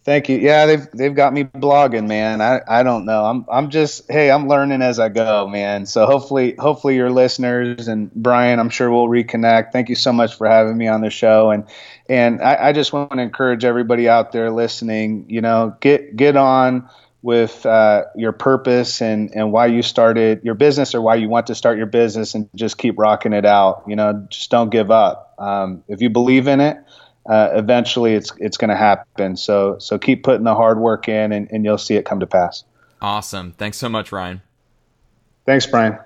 Thank 0.06 0.30
you. 0.30 0.38
Yeah, 0.38 0.68
they've 0.68 0.88
they've 0.92 1.16
got 1.16 1.34
me 1.34 1.46
blogging, 1.46 2.08
man. 2.08 2.40
I, 2.40 2.62
I 2.68 2.84
don't 2.84 3.06
know. 3.06 3.26
I'm 3.26 3.44
I'm 3.52 3.72
just 3.72 4.04
hey, 4.08 4.30
I'm 4.30 4.48
learning 4.48 4.84
as 4.84 5.00
I 5.00 5.10
go, 5.10 5.48
man. 5.48 5.88
So 5.88 6.06
hopefully 6.06 6.54
hopefully 6.60 6.96
your 6.96 7.10
listeners 7.10 7.88
and 7.88 8.14
Brian, 8.14 8.60
I'm 8.60 8.70
sure 8.70 8.92
we'll 8.92 9.08
reconnect. 9.08 9.72
Thank 9.72 9.90
you 9.90 9.96
so 9.96 10.14
much 10.14 10.36
for 10.36 10.48
having 10.48 10.78
me 10.78 10.88
on 10.88 11.02
the 11.02 11.10
show. 11.10 11.50
And 11.50 11.66
and 12.08 12.40
I, 12.44 12.68
I 12.68 12.74
just 12.74 12.94
want 12.94 13.14
to 13.14 13.20
encourage 13.20 13.66
everybody 13.66 14.08
out 14.08 14.32
there 14.32 14.52
listening, 14.52 15.26
you 15.28 15.42
know, 15.42 15.76
get 15.82 16.16
get 16.16 16.38
on 16.38 16.88
with 17.24 17.66
uh, 17.66 18.04
your 18.16 18.32
purpose 18.32 19.02
and, 19.02 19.32
and 19.34 19.52
why 19.52 19.66
you 19.66 19.82
started 19.82 20.42
your 20.44 20.54
business 20.54 20.94
or 20.94 21.02
why 21.02 21.16
you 21.16 21.28
want 21.28 21.48
to 21.48 21.56
start 21.56 21.76
your 21.76 21.88
business 21.88 22.36
and 22.36 22.48
just 22.54 22.78
keep 22.78 23.00
rocking 23.00 23.34
it 23.34 23.48
out. 23.48 23.82
You 23.88 23.96
know, 23.96 24.28
just 24.30 24.52
don't 24.52 24.70
give 24.70 24.92
up. 24.92 25.34
Um, 25.40 25.84
if 25.88 26.04
you 26.04 26.12
believe 26.12 26.48
in 26.48 26.62
it, 26.62 26.78
uh, 27.26 27.50
eventually 27.54 28.14
it's 28.14 28.32
it's 28.40 28.58
going 28.58 28.70
to 28.70 28.76
happen. 28.76 29.38
So 29.38 29.78
so 29.80 29.98
keep 29.98 30.24
putting 30.24 30.44
the 30.44 30.56
hard 30.56 30.80
work 30.80 31.08
in, 31.08 31.32
and, 31.32 31.50
and 31.52 31.66
you'll 31.66 31.78
see 31.78 31.96
it 31.96 32.06
come 32.06 32.20
to 32.20 32.28
pass. 32.28 32.64
Awesome. 33.02 33.54
Thanks 33.54 33.78
so 33.78 33.90
much, 33.90 34.12
Ryan. 34.12 34.42
Thanks, 35.46 35.66
Brian. 35.66 35.98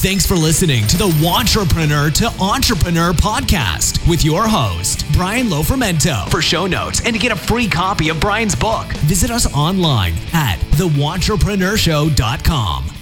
Thanks 0.00 0.24
for 0.24 0.36
listening 0.36 0.86
to 0.86 0.96
the 0.96 1.08
Wantrepreneur 1.08 2.14
to 2.14 2.26
Entrepreneur 2.40 3.12
podcast 3.12 4.08
with 4.08 4.24
your 4.24 4.46
host, 4.46 5.04
Brian 5.12 5.48
Lofermento. 5.48 6.30
For 6.30 6.40
show 6.40 6.68
notes 6.68 7.04
and 7.04 7.16
to 7.16 7.18
get 7.18 7.32
a 7.32 7.36
free 7.36 7.66
copy 7.66 8.08
of 8.08 8.20
Brian's 8.20 8.54
book, 8.54 8.86
visit 8.98 9.32
us 9.32 9.52
online 9.52 10.14
at 10.32 10.60
thewantrepreneurShow.com. 10.76 12.97